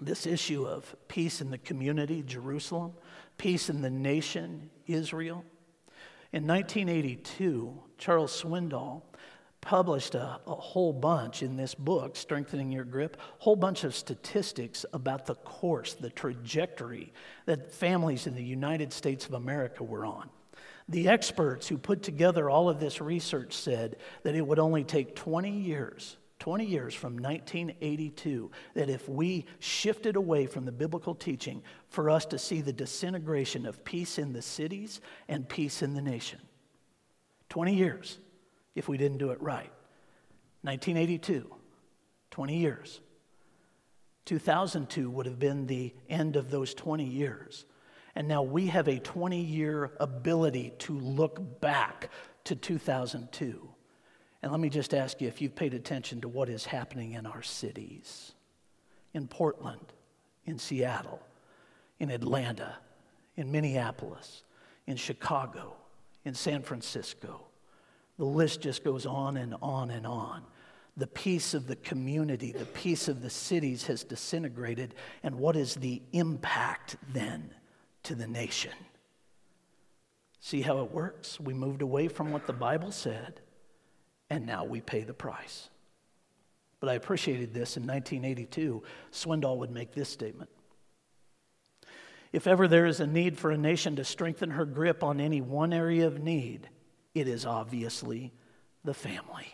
this 0.01 0.25
issue 0.25 0.65
of 0.65 0.95
peace 1.07 1.41
in 1.41 1.51
the 1.51 1.57
community, 1.59 2.23
Jerusalem, 2.23 2.93
peace 3.37 3.69
in 3.69 3.81
the 3.81 3.89
nation, 3.89 4.69
Israel. 4.87 5.45
In 6.33 6.47
1982, 6.47 7.79
Charles 7.97 8.41
Swindoll 8.41 9.03
published 9.61 10.15
a, 10.15 10.39
a, 10.47 10.55
whole 10.55 10.91
bunch 10.91 11.43
in 11.43 11.55
this 11.55 11.75
book, 11.75 12.15
Strengthening 12.15 12.71
Your 12.71 12.83
Grip, 12.83 13.15
a 13.15 13.43
whole 13.43 13.55
bunch 13.55 13.83
of 13.83 13.93
statistics 13.93 14.85
about 14.91 15.27
the 15.27 15.35
course, 15.35 15.93
the 15.93 16.09
trajectory 16.09 17.13
that 17.45 17.71
families 17.71 18.25
in 18.25 18.33
the 18.33 18.43
United 18.43 18.91
States 18.91 19.27
of 19.27 19.33
America 19.33 19.83
were 19.83 20.03
on. 20.03 20.29
The 20.89 21.09
experts 21.09 21.67
who 21.67 21.77
put 21.77 22.01
together 22.01 22.49
all 22.49 22.69
of 22.69 22.79
this 22.79 22.99
research 22.99 23.53
said 23.53 23.97
that 24.23 24.33
it 24.33 24.45
would 24.45 24.57
only 24.57 24.83
take 24.83 25.15
20 25.15 25.51
years 25.51 26.17
20 26.41 26.65
years 26.65 26.95
from 26.95 27.17
1982 27.17 28.49
that 28.73 28.89
if 28.89 29.07
we 29.07 29.45
shifted 29.59 30.15
away 30.15 30.47
from 30.47 30.65
the 30.65 30.71
biblical 30.71 31.13
teaching 31.13 31.61
for 31.87 32.09
us 32.09 32.25
to 32.25 32.39
see 32.39 32.61
the 32.61 32.73
disintegration 32.73 33.67
of 33.67 33.85
peace 33.85 34.17
in 34.17 34.33
the 34.33 34.41
cities 34.41 35.01
and 35.27 35.47
peace 35.47 35.83
in 35.83 35.93
the 35.93 36.01
nation. 36.01 36.39
20 37.49 37.75
years 37.75 38.17
if 38.73 38.89
we 38.89 38.97
didn't 38.97 39.19
do 39.19 39.29
it 39.29 39.39
right. 39.39 39.71
1982, 40.63 41.45
20 42.31 42.57
years. 42.57 43.01
2002 44.25 45.11
would 45.11 45.27
have 45.27 45.37
been 45.37 45.67
the 45.67 45.93
end 46.09 46.35
of 46.37 46.49
those 46.49 46.73
20 46.73 47.03
years. 47.03 47.65
And 48.15 48.27
now 48.27 48.41
we 48.41 48.65
have 48.65 48.87
a 48.87 48.97
20 48.97 49.39
year 49.39 49.91
ability 49.99 50.73
to 50.79 50.97
look 50.97 51.61
back 51.61 52.09
to 52.45 52.55
2002 52.55 53.69
and 54.41 54.51
let 54.51 54.59
me 54.59 54.69
just 54.69 54.93
ask 54.93 55.21
you 55.21 55.27
if 55.27 55.41
you've 55.41 55.55
paid 55.55 55.73
attention 55.73 56.21
to 56.21 56.27
what 56.27 56.49
is 56.49 56.65
happening 56.65 57.13
in 57.13 57.25
our 57.25 57.43
cities 57.43 58.33
in 59.13 59.27
Portland, 59.27 59.93
in 60.45 60.57
Seattle, 60.57 61.21
in 61.99 62.09
Atlanta, 62.09 62.75
in 63.35 63.51
Minneapolis, 63.51 64.43
in 64.87 64.95
Chicago, 64.95 65.75
in 66.25 66.33
San 66.33 66.61
Francisco. 66.61 67.41
The 68.17 68.25
list 68.25 68.61
just 68.61 68.83
goes 68.83 69.05
on 69.05 69.37
and 69.37 69.55
on 69.61 69.91
and 69.91 70.07
on. 70.07 70.43
The 70.97 71.07
peace 71.07 71.53
of 71.53 71.67
the 71.67 71.75
community, 71.77 72.51
the 72.51 72.65
peace 72.65 73.07
of 73.07 73.21
the 73.21 73.29
cities 73.29 73.85
has 73.85 74.03
disintegrated. 74.03 74.95
And 75.23 75.35
what 75.35 75.55
is 75.55 75.75
the 75.75 76.01
impact 76.11 76.97
then 77.13 77.53
to 78.03 78.15
the 78.15 78.27
nation? 78.27 78.73
See 80.39 80.61
how 80.61 80.83
it 80.83 80.91
works? 80.91 81.39
We 81.39 81.53
moved 81.53 81.81
away 81.81 82.07
from 82.07 82.31
what 82.31 82.47
the 82.47 82.53
Bible 82.53 82.91
said 82.91 83.41
and 84.31 84.45
now 84.45 84.63
we 84.63 84.79
pay 84.79 85.01
the 85.01 85.13
price. 85.13 85.67
But 86.79 86.87
I 86.87 86.93
appreciated 86.93 87.53
this 87.53 87.75
in 87.75 87.83
1982. 87.83 88.81
Swindoll 89.11 89.57
would 89.57 89.71
make 89.71 89.93
this 89.93 90.07
statement 90.07 90.49
If 92.31 92.47
ever 92.47 92.69
there 92.69 92.85
is 92.85 93.01
a 93.01 93.07
need 93.07 93.37
for 93.37 93.51
a 93.51 93.57
nation 93.57 93.97
to 93.97 94.05
strengthen 94.05 94.51
her 94.51 94.63
grip 94.63 95.03
on 95.03 95.19
any 95.19 95.41
one 95.41 95.73
area 95.73 96.07
of 96.07 96.23
need, 96.23 96.69
it 97.13 97.27
is 97.27 97.45
obviously 97.45 98.31
the 98.85 98.93
family. 98.93 99.53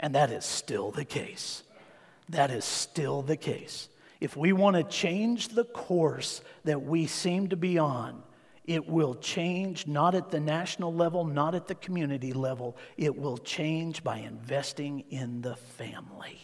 And 0.00 0.14
that 0.14 0.30
is 0.30 0.46
still 0.46 0.90
the 0.90 1.04
case. 1.04 1.62
That 2.30 2.50
is 2.50 2.64
still 2.64 3.20
the 3.20 3.36
case. 3.36 3.90
If 4.20 4.38
we 4.38 4.54
want 4.54 4.76
to 4.76 4.84
change 4.84 5.48
the 5.48 5.64
course 5.64 6.40
that 6.64 6.80
we 6.80 7.06
seem 7.06 7.48
to 7.48 7.56
be 7.56 7.76
on, 7.76 8.22
it 8.70 8.88
will 8.88 9.16
change 9.16 9.88
not 9.88 10.14
at 10.14 10.30
the 10.30 10.38
national 10.38 10.94
level, 10.94 11.24
not 11.24 11.56
at 11.56 11.66
the 11.66 11.74
community 11.74 12.32
level. 12.32 12.76
It 12.96 13.18
will 13.18 13.36
change 13.36 14.04
by 14.04 14.18
investing 14.18 15.02
in 15.10 15.40
the 15.40 15.56
family. 15.56 16.38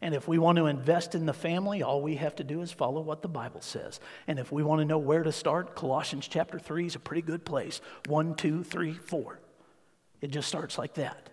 And 0.00 0.14
if 0.14 0.28
we 0.28 0.38
want 0.38 0.58
to 0.58 0.66
invest 0.66 1.16
in 1.16 1.26
the 1.26 1.32
family, 1.32 1.82
all 1.82 2.00
we 2.00 2.14
have 2.14 2.36
to 2.36 2.44
do 2.44 2.62
is 2.62 2.70
follow 2.70 3.00
what 3.00 3.22
the 3.22 3.28
Bible 3.28 3.60
says. 3.60 3.98
And 4.28 4.38
if 4.38 4.52
we 4.52 4.62
want 4.62 4.82
to 4.82 4.84
know 4.84 4.98
where 4.98 5.24
to 5.24 5.32
start, 5.32 5.74
Colossians 5.74 6.28
chapter 6.28 6.60
3 6.60 6.86
is 6.86 6.94
a 6.94 7.00
pretty 7.00 7.22
good 7.22 7.44
place. 7.44 7.80
One, 8.06 8.36
two, 8.36 8.62
three, 8.62 8.92
four. 8.92 9.40
It 10.20 10.30
just 10.30 10.46
starts 10.46 10.78
like 10.78 10.94
that. 10.94 11.30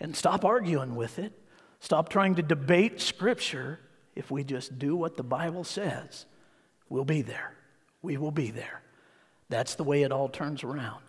And 0.00 0.16
stop 0.16 0.46
arguing 0.46 0.96
with 0.96 1.18
it. 1.18 1.34
Stop 1.80 2.08
trying 2.08 2.36
to 2.36 2.42
debate 2.42 2.98
Scripture. 2.98 3.78
If 4.16 4.30
we 4.30 4.42
just 4.42 4.78
do 4.78 4.96
what 4.96 5.18
the 5.18 5.22
Bible 5.22 5.64
says, 5.64 6.24
we'll 6.88 7.04
be 7.04 7.20
there. 7.20 7.52
We 8.00 8.16
will 8.16 8.30
be 8.30 8.50
there. 8.50 8.80
That's 9.48 9.74
the 9.74 9.84
way 9.84 10.02
it 10.02 10.12
all 10.12 10.28
turns 10.28 10.64
around. 10.64 11.00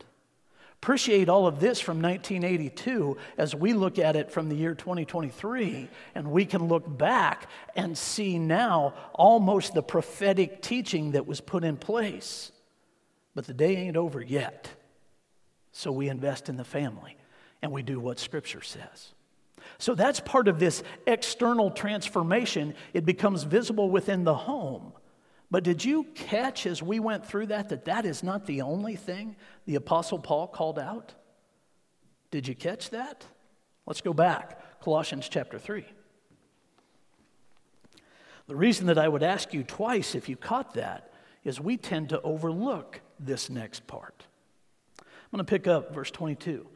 Appreciate 0.82 1.30
all 1.30 1.48
of 1.48 1.60
this 1.60 1.80
from 1.80 2.00
1982 2.00 3.18
as 3.38 3.56
we 3.56 3.74
look 3.74 3.98
at 3.98 4.16
it 4.16 4.30
from 4.32 4.50
the 4.50 4.56
year 4.56 4.76
2023, 4.76 5.90
and 6.14 6.30
we 6.30 6.46
can 6.46 6.68
look 6.68 6.98
back 6.98 7.50
and 7.76 7.98
see 7.98 8.38
now 8.38 8.94
almost 9.14 9.74
the 9.74 9.82
prophetic 9.82 10.62
teaching 10.62 11.12
that 11.12 11.26
was 11.26 11.42
put 11.42 11.64
in 11.64 11.76
place. 11.76 12.52
But 13.34 13.48
the 13.48 13.54
day 13.54 13.78
ain't 13.78 13.98
over 13.98 14.22
yet. 14.22 14.70
So 15.72 15.92
we 15.92 16.08
invest 16.08 16.50
in 16.50 16.56
the 16.56 16.64
family 16.64 17.18
and 17.62 17.72
we 17.72 17.82
do 17.82 18.00
what 18.00 18.20
Scripture 18.20 18.62
says. 18.62 19.14
So 19.78 19.96
that's 19.96 20.20
part 20.20 20.48
of 20.48 20.60
this 20.60 20.84
external 21.08 21.72
transformation. 21.72 22.76
It 22.94 23.06
becomes 23.06 23.44
visible 23.44 23.90
within 23.90 24.24
the 24.24 24.36
home. 24.36 24.94
But 25.52 25.64
did 25.64 25.86
you 25.86 26.06
catch 26.16 26.66
as 26.66 26.82
we 26.82 27.00
went 27.00 27.26
through 27.26 27.48
that 27.48 27.70
that 27.70 27.86
that 27.86 28.06
is 28.06 28.24
not 28.24 28.46
the 28.46 28.62
only 28.62 28.96
thing 28.96 29.36
the 29.66 29.76
Apostle 29.76 30.20
Paul 30.20 30.48
called 30.48 30.80
out? 30.80 31.14
Did 32.32 32.48
you 32.48 32.56
catch 32.56 32.90
that? 32.90 33.26
Let's 33.86 34.02
go 34.02 34.14
back. 34.14 34.82
Colossians 34.82 35.30
chapter 35.30 35.60
3. 35.60 35.86
The 38.48 38.56
reason 38.56 38.88
that 38.88 38.98
I 38.98 39.08
would 39.08 39.24
ask 39.24 39.54
you 39.54 39.64
twice 39.64 40.16
if 40.16 40.30
you 40.30 40.36
caught 40.36 40.74
that 40.76 41.12
is 41.44 41.60
we 41.60 41.78
tend 41.78 42.10
to 42.10 42.22
overlook 42.22 43.02
this 43.20 43.50
next 43.50 43.88
part. 43.88 44.26
I'm 45.00 45.06
going 45.32 45.46
to 45.46 45.50
pick 45.50 45.68
up 45.68 45.94
verse 45.94 46.12
22. 46.12 46.68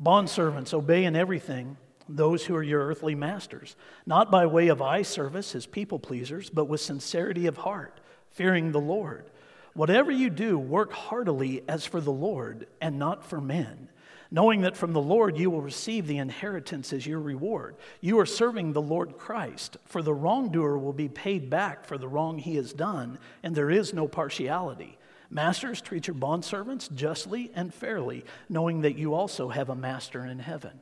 Bondservants, 0.00 0.74
obey 0.74 1.04
in 1.04 1.16
everything 1.16 1.76
those 2.08 2.44
who 2.46 2.54
are 2.54 2.62
your 2.62 2.86
earthly 2.86 3.14
masters, 3.14 3.76
not 4.06 4.30
by 4.30 4.46
way 4.46 4.68
of 4.68 4.80
eye 4.80 5.02
service 5.02 5.54
as 5.54 5.66
people 5.66 5.98
pleasers, 5.98 6.50
but 6.50 6.64
with 6.64 6.80
sincerity 6.80 7.46
of 7.46 7.58
heart 7.58 8.00
fearing 8.38 8.70
the 8.70 8.80
Lord. 8.80 9.28
Whatever 9.74 10.12
you 10.12 10.30
do, 10.30 10.56
work 10.56 10.92
heartily 10.92 11.64
as 11.68 11.84
for 11.84 12.00
the 12.00 12.12
Lord 12.12 12.68
and 12.80 12.96
not 12.96 13.24
for 13.24 13.40
men, 13.40 13.88
knowing 14.30 14.60
that 14.60 14.76
from 14.76 14.92
the 14.92 15.02
Lord 15.02 15.36
you 15.36 15.50
will 15.50 15.60
receive 15.60 16.06
the 16.06 16.18
inheritance 16.18 16.92
as 16.92 17.04
your 17.04 17.18
reward. 17.18 17.74
You 18.00 18.20
are 18.20 18.26
serving 18.26 18.72
the 18.72 18.80
Lord 18.80 19.18
Christ, 19.18 19.76
for 19.86 20.02
the 20.02 20.14
wrongdoer 20.14 20.78
will 20.78 20.92
be 20.92 21.08
paid 21.08 21.50
back 21.50 21.84
for 21.84 21.98
the 21.98 22.06
wrong 22.06 22.38
he 22.38 22.54
has 22.54 22.72
done, 22.72 23.18
and 23.42 23.56
there 23.56 23.72
is 23.72 23.92
no 23.92 24.06
partiality. 24.06 24.96
Masters, 25.30 25.80
treat 25.80 26.06
your 26.06 26.14
bondservants 26.14 26.94
justly 26.94 27.50
and 27.56 27.74
fairly, 27.74 28.24
knowing 28.48 28.82
that 28.82 28.96
you 28.96 29.14
also 29.14 29.48
have 29.48 29.68
a 29.68 29.74
master 29.74 30.24
in 30.24 30.38
heaven. 30.38 30.80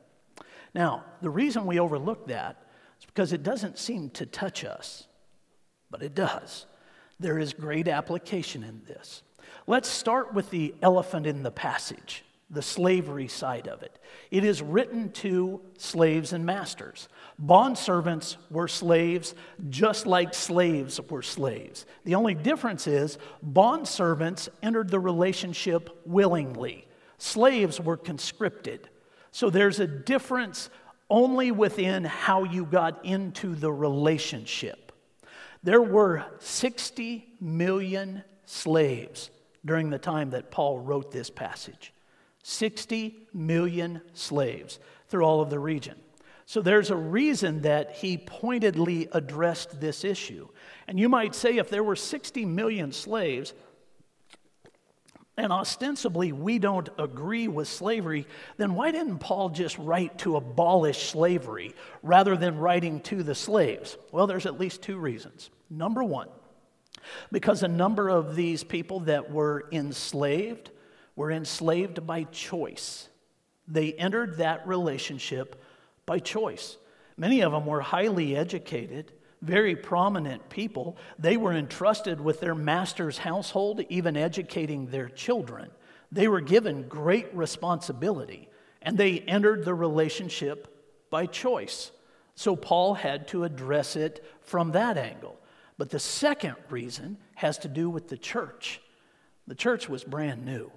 Now, 0.75 1.05
the 1.23 1.31
reason 1.31 1.65
we 1.65 1.79
overlook 1.79 2.27
that 2.27 2.61
is 2.99 3.05
because 3.07 3.33
it 3.33 3.41
doesn't 3.41 3.79
seem 3.79 4.11
to 4.11 4.27
touch 4.27 4.63
us, 4.63 5.07
but 5.89 6.03
it 6.03 6.13
does. 6.13 6.67
There 7.19 7.39
is 7.39 7.53
great 7.53 7.87
application 7.87 8.63
in 8.63 8.81
this. 8.87 9.23
Let's 9.65 9.89
start 9.89 10.33
with 10.33 10.49
the 10.49 10.75
elephant 10.81 11.25
in 11.25 11.43
the 11.43 11.51
passage, 11.51 12.23
the 12.49 12.61
slavery 12.61 13.27
side 13.27 13.67
of 13.67 13.81
it. 13.83 13.99
It 14.31 14.43
is 14.43 14.61
written 14.61 15.11
to 15.13 15.61
slaves 15.77 16.31
and 16.31 16.45
masters. 16.45 17.09
Bondservants 17.43 18.37
were 18.49 18.67
slaves 18.67 19.35
just 19.69 20.05
like 20.05 20.33
slaves 20.33 21.01
were 21.09 21.21
slaves. 21.21 21.85
The 22.05 22.15
only 22.15 22.35
difference 22.35 22.87
is 22.87 23.17
bondservants 23.45 24.47
entered 24.61 24.89
the 24.89 24.99
relationship 24.99 25.89
willingly, 26.05 26.87
slaves 27.17 27.81
were 27.81 27.97
conscripted. 27.97 28.89
So 29.31 29.49
there's 29.49 29.79
a 29.79 29.87
difference 29.87 30.69
only 31.09 31.51
within 31.51 32.03
how 32.03 32.43
you 32.43 32.65
got 32.65 33.05
into 33.05 33.55
the 33.55 33.71
relationship. 33.71 34.86
There 35.63 35.81
were 35.81 36.25
60 36.39 37.27
million 37.39 38.23
slaves 38.45 39.29
during 39.65 39.89
the 39.89 39.99
time 39.99 40.31
that 40.31 40.51
Paul 40.51 40.79
wrote 40.79 41.11
this 41.11 41.29
passage. 41.29 41.93
60 42.43 43.27
million 43.33 44.01
slaves 44.13 44.79
through 45.07 45.23
all 45.23 45.41
of 45.41 45.49
the 45.49 45.59
region. 45.59 45.97
So 46.45 46.61
there's 46.61 46.91
a 46.91 46.95
reason 46.95 47.63
that 47.63 47.97
he 47.97 48.17
pointedly 48.17 49.09
addressed 49.11 49.81
this 49.81 50.05
issue. 50.05 50.47
And 50.87 50.97
you 50.97 51.09
might 51.09 51.35
say 51.35 51.57
if 51.57 51.69
there 51.69 51.83
were 51.83 51.97
60 51.97 52.45
million 52.45 52.93
slaves, 52.93 53.53
and 55.37 55.53
ostensibly 55.53 56.31
we 56.31 56.57
don't 56.57 56.89
agree 56.97 57.47
with 57.47 57.67
slavery, 57.67 58.27
then 58.57 58.73
why 58.73 58.91
didn't 58.91 59.19
Paul 59.19 59.49
just 59.49 59.77
write 59.77 60.17
to 60.19 60.35
abolish 60.35 61.09
slavery 61.09 61.75
rather 62.01 62.35
than 62.35 62.57
writing 62.57 63.01
to 63.01 63.21
the 63.21 63.35
slaves? 63.35 63.97
Well, 64.11 64.27
there's 64.27 64.47
at 64.47 64.59
least 64.59 64.81
two 64.81 64.97
reasons. 64.97 65.51
Number 65.69 66.03
one, 66.03 66.29
because 67.31 67.61
a 67.61 67.67
number 67.67 68.09
of 68.09 68.35
these 68.35 68.63
people 68.63 69.01
that 69.01 69.31
were 69.31 69.67
enslaved 69.71 70.71
were 71.15 71.31
enslaved 71.31 72.05
by 72.05 72.23
choice. 72.23 73.07
They 73.67 73.93
entered 73.93 74.37
that 74.37 74.67
relationship 74.67 75.61
by 76.05 76.19
choice. 76.19 76.77
Many 77.17 77.41
of 77.41 77.51
them 77.51 77.65
were 77.65 77.81
highly 77.81 78.35
educated, 78.35 79.11
very 79.41 79.75
prominent 79.75 80.49
people. 80.49 80.97
They 81.19 81.37
were 81.37 81.53
entrusted 81.53 82.19
with 82.19 82.39
their 82.39 82.55
master's 82.55 83.19
household, 83.19 83.81
even 83.89 84.17
educating 84.17 84.87
their 84.87 85.09
children. 85.09 85.69
They 86.11 86.27
were 86.27 86.41
given 86.41 86.87
great 86.87 87.33
responsibility, 87.35 88.49
and 88.81 88.97
they 88.97 89.19
entered 89.19 89.65
the 89.65 89.73
relationship 89.73 91.09
by 91.09 91.25
choice. 91.25 91.91
So 92.35 92.55
Paul 92.55 92.93
had 92.93 93.27
to 93.29 93.43
address 93.43 93.95
it 93.95 94.25
from 94.41 94.71
that 94.71 94.97
angle. 94.97 95.39
But 95.77 95.89
the 95.89 95.99
second 95.99 96.55
reason 96.69 97.17
has 97.35 97.57
to 97.59 97.67
do 97.67 97.89
with 97.89 98.07
the 98.07 98.17
church. 98.17 98.81
The 99.45 99.55
church 99.55 99.87
was 99.87 100.03
brand 100.03 100.45
new. 100.45 100.71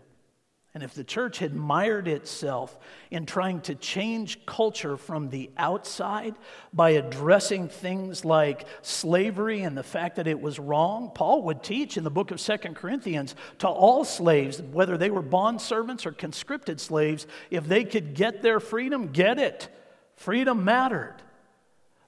And 0.72 0.84
if 0.84 0.94
the 0.94 1.02
church 1.02 1.38
had 1.38 1.52
mired 1.52 2.06
itself 2.06 2.78
in 3.10 3.26
trying 3.26 3.60
to 3.62 3.74
change 3.74 4.46
culture 4.46 4.96
from 4.96 5.28
the 5.28 5.50
outside 5.56 6.36
by 6.72 6.90
addressing 6.90 7.68
things 7.68 8.24
like 8.24 8.66
slavery 8.80 9.62
and 9.62 9.76
the 9.76 9.82
fact 9.82 10.14
that 10.16 10.28
it 10.28 10.40
was 10.40 10.60
wrong, 10.60 11.10
Paul 11.12 11.42
would 11.42 11.64
teach 11.64 11.96
in 11.96 12.04
the 12.04 12.10
book 12.10 12.30
of 12.30 12.40
Second 12.40 12.76
Corinthians 12.76 13.34
to 13.58 13.68
all 13.68 14.04
slaves, 14.04 14.62
whether 14.62 14.96
they 14.96 15.10
were 15.10 15.22
bond 15.22 15.60
servants 15.60 16.06
or 16.06 16.12
conscripted 16.12 16.80
slaves, 16.80 17.26
if 17.50 17.66
they 17.66 17.82
could 17.82 18.14
get 18.14 18.40
their 18.40 18.60
freedom, 18.60 19.08
get 19.08 19.40
it. 19.40 19.68
Freedom 20.14 20.64
mattered. 20.64 21.16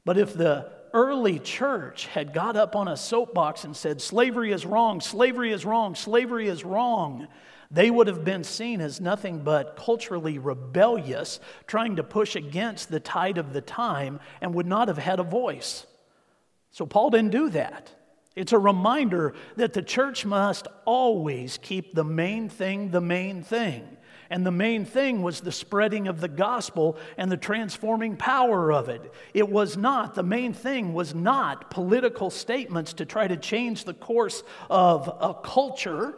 But 0.04 0.18
if 0.18 0.34
the 0.34 0.70
early 0.94 1.40
church 1.40 2.06
had 2.06 2.32
got 2.32 2.56
up 2.56 2.76
on 2.76 2.86
a 2.86 2.96
soapbox 2.96 3.64
and 3.64 3.76
said, 3.76 4.00
slavery 4.00 4.52
is 4.52 4.64
wrong, 4.64 5.00
slavery 5.00 5.52
is 5.52 5.64
wrong, 5.64 5.96
slavery 5.96 6.46
is 6.46 6.64
wrong, 6.64 7.26
they 7.72 7.90
would 7.90 8.06
have 8.06 8.24
been 8.24 8.44
seen 8.44 8.80
as 8.80 9.00
nothing 9.00 9.38
but 9.38 9.76
culturally 9.76 10.38
rebellious, 10.38 11.40
trying 11.66 11.96
to 11.96 12.04
push 12.04 12.36
against 12.36 12.90
the 12.90 13.00
tide 13.00 13.38
of 13.38 13.52
the 13.52 13.62
time, 13.62 14.20
and 14.40 14.54
would 14.54 14.66
not 14.66 14.88
have 14.88 14.98
had 14.98 15.18
a 15.18 15.24
voice. 15.24 15.86
So 16.70 16.86
Paul 16.86 17.10
didn't 17.10 17.32
do 17.32 17.48
that. 17.50 17.90
It's 18.36 18.52
a 18.52 18.58
reminder 18.58 19.34
that 19.56 19.72
the 19.72 19.82
church 19.82 20.24
must 20.24 20.66
always 20.84 21.58
keep 21.58 21.94
the 21.94 22.04
main 22.04 22.48
thing 22.48 22.90
the 22.90 23.00
main 23.00 23.42
thing. 23.42 23.96
And 24.30 24.46
the 24.46 24.50
main 24.50 24.86
thing 24.86 25.20
was 25.20 25.40
the 25.40 25.52
spreading 25.52 26.08
of 26.08 26.22
the 26.22 26.28
gospel 26.28 26.96
and 27.18 27.30
the 27.30 27.36
transforming 27.36 28.16
power 28.16 28.72
of 28.72 28.88
it. 28.88 29.12
It 29.34 29.46
was 29.46 29.76
not, 29.76 30.14
the 30.14 30.22
main 30.22 30.54
thing 30.54 30.94
was 30.94 31.14
not 31.14 31.70
political 31.70 32.30
statements 32.30 32.94
to 32.94 33.04
try 33.04 33.28
to 33.28 33.36
change 33.36 33.84
the 33.84 33.92
course 33.92 34.42
of 34.70 35.06
a 35.20 35.34
culture. 35.34 36.14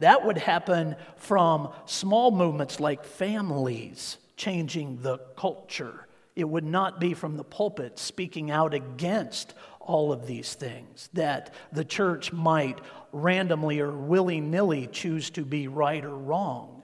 That 0.00 0.24
would 0.24 0.38
happen 0.38 0.96
from 1.16 1.70
small 1.84 2.30
movements 2.30 2.80
like 2.80 3.04
families 3.04 4.18
changing 4.36 5.02
the 5.02 5.18
culture. 5.36 6.06
It 6.34 6.48
would 6.48 6.64
not 6.64 7.00
be 7.00 7.12
from 7.14 7.36
the 7.36 7.44
pulpit 7.44 7.98
speaking 7.98 8.50
out 8.50 8.72
against 8.72 9.54
all 9.78 10.12
of 10.12 10.26
these 10.26 10.54
things 10.54 11.10
that 11.12 11.54
the 11.72 11.84
church 11.84 12.32
might 12.32 12.78
randomly 13.12 13.80
or 13.80 13.90
willy 13.90 14.40
nilly 14.40 14.86
choose 14.86 15.28
to 15.30 15.44
be 15.44 15.68
right 15.68 16.04
or 16.04 16.16
wrong. 16.16 16.82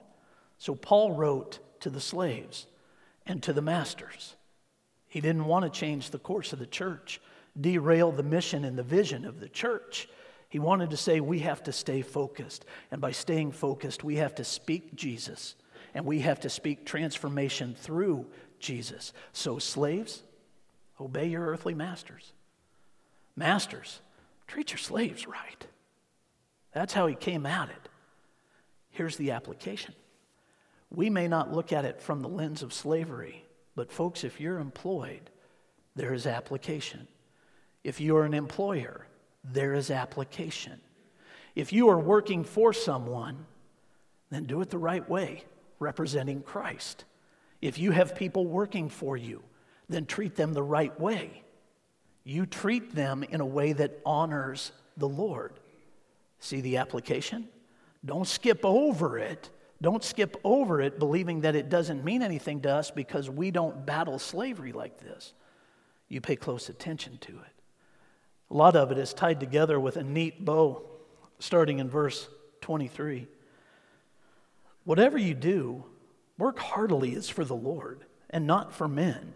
So 0.59 0.75
Paul 0.75 1.13
wrote 1.13 1.59
to 1.81 1.89
the 1.89 2.01
slaves 2.01 2.67
and 3.25 3.41
to 3.43 3.53
the 3.53 3.61
masters. 3.61 4.35
He 5.07 5.21
didn't 5.21 5.45
want 5.45 5.65
to 5.65 5.79
change 5.79 6.09
the 6.09 6.19
course 6.19 6.53
of 6.53 6.59
the 6.59 6.67
church, 6.67 7.19
derail 7.59 8.11
the 8.11 8.23
mission 8.23 8.63
and 8.63 8.77
the 8.77 8.83
vision 8.83 9.25
of 9.25 9.39
the 9.39 9.49
church. 9.49 10.07
He 10.57 10.59
wanted 10.59 10.89
to 10.89 10.97
say 10.97 11.19
we 11.19 11.41
have 11.41 11.61
to 11.65 11.71
stay 11.71 12.01
focused. 12.01 12.65
And 12.89 12.99
by 12.99 13.11
staying 13.11 13.51
focused, 13.51 14.03
we 14.03 14.15
have 14.15 14.33
to 14.33 14.43
speak 14.43 14.95
Jesus. 14.95 15.53
And 15.93 16.03
we 16.03 16.21
have 16.21 16.39
to 16.39 16.49
speak 16.49 16.83
transformation 16.83 17.75
through 17.75 18.25
Jesus. 18.57 19.13
So, 19.33 19.59
slaves, 19.59 20.23
obey 20.99 21.27
your 21.27 21.45
earthly 21.45 21.75
masters. 21.75 22.33
Masters, 23.35 24.01
treat 24.47 24.71
your 24.71 24.79
slaves 24.79 25.27
right. 25.27 25.67
That's 26.73 26.93
how 26.93 27.05
he 27.05 27.13
came 27.13 27.45
at 27.45 27.69
it. 27.69 27.89
Here's 28.89 29.17
the 29.17 29.29
application. 29.29 29.93
We 30.89 31.11
may 31.11 31.27
not 31.27 31.53
look 31.53 31.71
at 31.71 31.85
it 31.85 32.01
from 32.01 32.21
the 32.21 32.29
lens 32.29 32.63
of 32.63 32.73
slavery, 32.73 33.45
but 33.75 33.91
folks, 33.91 34.23
if 34.23 34.41
you're 34.41 34.57
employed, 34.57 35.29
there 35.95 36.15
is 36.15 36.25
application. 36.25 37.07
If 37.83 38.01
you're 38.01 38.23
an 38.23 38.33
employer, 38.33 39.05
there 39.43 39.73
is 39.73 39.91
application. 39.91 40.79
If 41.55 41.73
you 41.73 41.89
are 41.89 41.99
working 41.99 42.43
for 42.43 42.73
someone, 42.73 43.45
then 44.29 44.45
do 44.45 44.61
it 44.61 44.69
the 44.69 44.77
right 44.77 45.07
way, 45.09 45.43
representing 45.79 46.41
Christ. 46.41 47.05
If 47.61 47.79
you 47.79 47.91
have 47.91 48.15
people 48.15 48.45
working 48.45 48.89
for 48.89 49.17
you, 49.17 49.43
then 49.89 50.05
treat 50.05 50.35
them 50.35 50.53
the 50.53 50.63
right 50.63 50.97
way. 50.99 51.43
You 52.23 52.45
treat 52.45 52.93
them 52.93 53.23
in 53.23 53.41
a 53.41 53.45
way 53.45 53.73
that 53.73 53.99
honors 54.05 54.71
the 54.97 55.07
Lord. 55.07 55.53
See 56.39 56.61
the 56.61 56.77
application? 56.77 57.47
Don't 58.05 58.27
skip 58.27 58.59
over 58.63 59.17
it. 59.17 59.49
Don't 59.81 60.03
skip 60.03 60.39
over 60.43 60.81
it 60.81 60.99
believing 60.99 61.41
that 61.41 61.55
it 61.55 61.69
doesn't 61.69 62.03
mean 62.03 62.21
anything 62.21 62.61
to 62.61 62.71
us 62.71 62.91
because 62.91 63.29
we 63.29 63.51
don't 63.51 63.85
battle 63.85 64.19
slavery 64.19 64.71
like 64.71 64.99
this. 64.99 65.33
You 66.09 66.21
pay 66.21 66.35
close 66.35 66.69
attention 66.69 67.17
to 67.19 67.31
it. 67.31 67.56
A 68.49 68.53
lot 68.53 68.75
of 68.75 68.91
it 68.91 68.97
is 68.97 69.13
tied 69.13 69.39
together 69.39 69.79
with 69.79 69.97
a 69.97 70.03
neat 70.03 70.43
bow, 70.43 70.83
starting 71.39 71.79
in 71.79 71.89
verse 71.89 72.27
23. 72.61 73.27
Whatever 74.83 75.17
you 75.17 75.33
do, 75.33 75.83
work 76.37 76.59
heartily 76.59 77.13
as 77.15 77.29
for 77.29 77.43
the 77.43 77.55
Lord 77.55 78.05
and 78.29 78.47
not 78.47 78.73
for 78.73 78.87
men, 78.87 79.33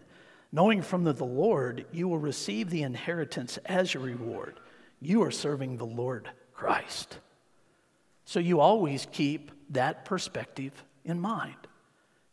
knowing 0.50 0.80
from 0.82 1.04
the 1.04 1.12
Lord 1.24 1.84
you 1.92 2.08
will 2.08 2.18
receive 2.18 2.70
the 2.70 2.82
inheritance 2.82 3.58
as 3.66 3.92
your 3.92 4.02
reward. 4.02 4.58
You 5.00 5.22
are 5.22 5.30
serving 5.30 5.76
the 5.76 5.86
Lord 5.86 6.30
Christ. 6.54 7.18
So 8.24 8.40
you 8.40 8.60
always 8.60 9.06
keep 9.12 9.50
that 9.70 10.04
perspective 10.04 10.72
in 11.04 11.20
mind. 11.20 11.56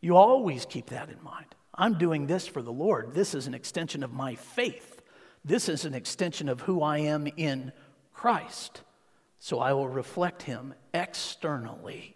You 0.00 0.16
always 0.16 0.64
keep 0.64 0.86
that 0.90 1.10
in 1.10 1.22
mind. 1.22 1.46
I'm 1.74 1.98
doing 1.98 2.26
this 2.26 2.46
for 2.46 2.62
the 2.62 2.72
Lord. 2.72 3.12
This 3.12 3.34
is 3.34 3.46
an 3.46 3.54
extension 3.54 4.02
of 4.02 4.12
my 4.12 4.34
faith. 4.34 4.89
This 5.44 5.68
is 5.68 5.84
an 5.84 5.94
extension 5.94 6.48
of 6.48 6.62
who 6.62 6.82
I 6.82 6.98
am 6.98 7.26
in 7.36 7.72
Christ. 8.12 8.82
So 9.38 9.58
I 9.58 9.72
will 9.72 9.88
reflect 9.88 10.42
him 10.42 10.74
externally 10.92 12.14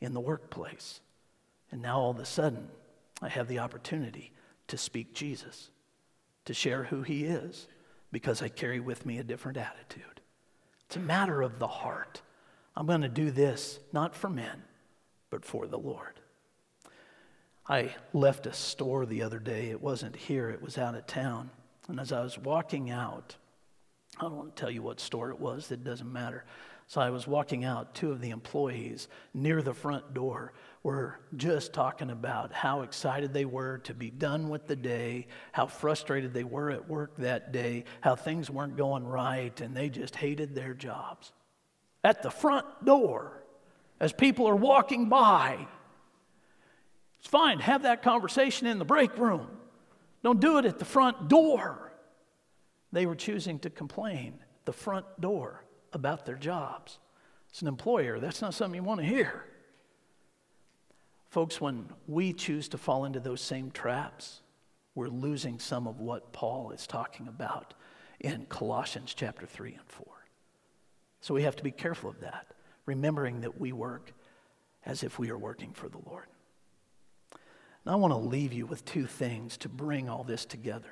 in 0.00 0.14
the 0.14 0.20
workplace. 0.20 1.00
And 1.70 1.80
now 1.80 1.98
all 1.98 2.10
of 2.10 2.18
a 2.18 2.24
sudden, 2.24 2.68
I 3.22 3.28
have 3.28 3.48
the 3.48 3.60
opportunity 3.60 4.32
to 4.66 4.76
speak 4.76 5.14
Jesus, 5.14 5.70
to 6.44 6.54
share 6.54 6.84
who 6.84 7.02
he 7.02 7.24
is, 7.24 7.68
because 8.10 8.42
I 8.42 8.48
carry 8.48 8.80
with 8.80 9.06
me 9.06 9.18
a 9.18 9.24
different 9.24 9.58
attitude. 9.58 10.20
It's 10.86 10.96
a 10.96 11.00
matter 11.00 11.42
of 11.42 11.58
the 11.58 11.66
heart. 11.66 12.22
I'm 12.76 12.86
going 12.86 13.02
to 13.02 13.08
do 13.08 13.30
this 13.30 13.78
not 13.92 14.14
for 14.14 14.28
men, 14.28 14.62
but 15.30 15.44
for 15.44 15.66
the 15.66 15.78
Lord. 15.78 16.20
I 17.68 17.94
left 18.12 18.46
a 18.46 18.52
store 18.52 19.06
the 19.06 19.22
other 19.22 19.38
day. 19.38 19.70
It 19.70 19.80
wasn't 19.80 20.16
here, 20.16 20.50
it 20.50 20.62
was 20.62 20.76
out 20.76 20.94
of 20.94 21.06
town. 21.06 21.50
And 21.88 22.00
as 22.00 22.12
I 22.12 22.22
was 22.22 22.38
walking 22.38 22.90
out, 22.90 23.36
I 24.18 24.22
don't 24.22 24.36
want 24.36 24.56
to 24.56 24.60
tell 24.60 24.70
you 24.70 24.82
what 24.82 25.00
store 25.00 25.30
it 25.30 25.40
was, 25.40 25.70
it 25.70 25.84
doesn't 25.84 26.12
matter. 26.12 26.44
So 26.86 27.00
I 27.00 27.10
was 27.10 27.26
walking 27.26 27.64
out, 27.64 27.94
two 27.94 28.12
of 28.12 28.20
the 28.20 28.30
employees 28.30 29.08
near 29.32 29.62
the 29.62 29.72
front 29.72 30.12
door 30.12 30.52
were 30.82 31.18
just 31.34 31.72
talking 31.72 32.10
about 32.10 32.52
how 32.52 32.82
excited 32.82 33.32
they 33.32 33.46
were 33.46 33.78
to 33.84 33.94
be 33.94 34.10
done 34.10 34.50
with 34.50 34.66
the 34.66 34.76
day, 34.76 35.26
how 35.52 35.66
frustrated 35.66 36.34
they 36.34 36.44
were 36.44 36.70
at 36.70 36.88
work 36.88 37.16
that 37.16 37.52
day, 37.52 37.84
how 38.02 38.14
things 38.14 38.50
weren't 38.50 38.76
going 38.76 39.06
right, 39.06 39.58
and 39.62 39.74
they 39.74 39.88
just 39.88 40.14
hated 40.14 40.54
their 40.54 40.74
jobs. 40.74 41.32
At 42.02 42.22
the 42.22 42.30
front 42.30 42.66
door, 42.84 43.42
as 43.98 44.12
people 44.12 44.46
are 44.46 44.56
walking 44.56 45.08
by, 45.08 45.66
it's 47.18 47.28
fine, 47.28 47.60
have 47.60 47.84
that 47.84 48.02
conversation 48.02 48.66
in 48.66 48.78
the 48.78 48.84
break 48.84 49.16
room. 49.16 49.48
Don't 50.24 50.40
do 50.40 50.56
it 50.56 50.64
at 50.64 50.78
the 50.78 50.86
front 50.86 51.28
door. 51.28 51.92
They 52.92 53.04
were 53.04 53.14
choosing 53.14 53.58
to 53.60 53.70
complain 53.70 54.42
the 54.64 54.72
front 54.72 55.04
door 55.20 55.64
about 55.92 56.24
their 56.24 56.36
jobs. 56.36 56.98
It's 57.50 57.60
an 57.60 57.68
employer. 57.68 58.18
That's 58.18 58.40
not 58.40 58.54
something 58.54 58.80
you 58.80 58.82
want 58.82 59.00
to 59.00 59.06
hear. 59.06 59.44
Folks, 61.28 61.60
when 61.60 61.90
we 62.08 62.32
choose 62.32 62.68
to 62.68 62.78
fall 62.78 63.04
into 63.04 63.20
those 63.20 63.42
same 63.42 63.70
traps, 63.70 64.40
we're 64.94 65.08
losing 65.08 65.58
some 65.58 65.86
of 65.86 66.00
what 66.00 66.32
Paul 66.32 66.70
is 66.70 66.86
talking 66.86 67.28
about 67.28 67.74
in 68.18 68.46
Colossians 68.46 69.12
chapter 69.12 69.44
3 69.44 69.74
and 69.74 69.88
4. 69.88 70.06
So 71.20 71.34
we 71.34 71.42
have 71.42 71.56
to 71.56 71.62
be 71.62 71.70
careful 71.70 72.08
of 72.08 72.20
that, 72.20 72.46
remembering 72.86 73.42
that 73.42 73.60
we 73.60 73.72
work 73.72 74.14
as 74.86 75.02
if 75.02 75.18
we 75.18 75.30
are 75.30 75.38
working 75.38 75.72
for 75.74 75.90
the 75.90 76.00
Lord. 76.06 76.26
And 77.84 77.92
I 77.92 77.96
want 77.96 78.12
to 78.12 78.18
leave 78.18 78.52
you 78.52 78.66
with 78.66 78.84
two 78.84 79.06
things 79.06 79.56
to 79.58 79.68
bring 79.68 80.08
all 80.08 80.24
this 80.24 80.44
together. 80.44 80.90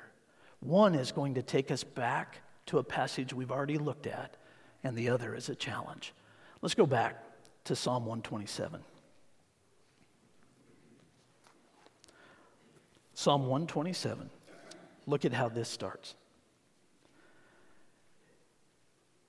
One 0.59 0.95
is 0.95 1.11
going 1.11 1.35
to 1.35 1.41
take 1.41 1.71
us 1.71 1.83
back 1.83 2.41
to 2.67 2.77
a 2.77 2.83
passage 2.83 3.33
we've 3.33 3.51
already 3.51 3.77
looked 3.77 4.07
at, 4.07 4.37
and 4.83 4.95
the 4.95 5.09
other 5.09 5.35
is 5.35 5.49
a 5.49 5.55
challenge. 5.55 6.13
Let's 6.61 6.75
go 6.75 6.85
back 6.85 7.21
to 7.65 7.75
Psalm 7.75 8.05
127. 8.05 8.81
Psalm 13.15 13.41
127. 13.41 14.29
Look 15.05 15.25
at 15.25 15.33
how 15.33 15.49
this 15.49 15.69
starts. 15.69 16.15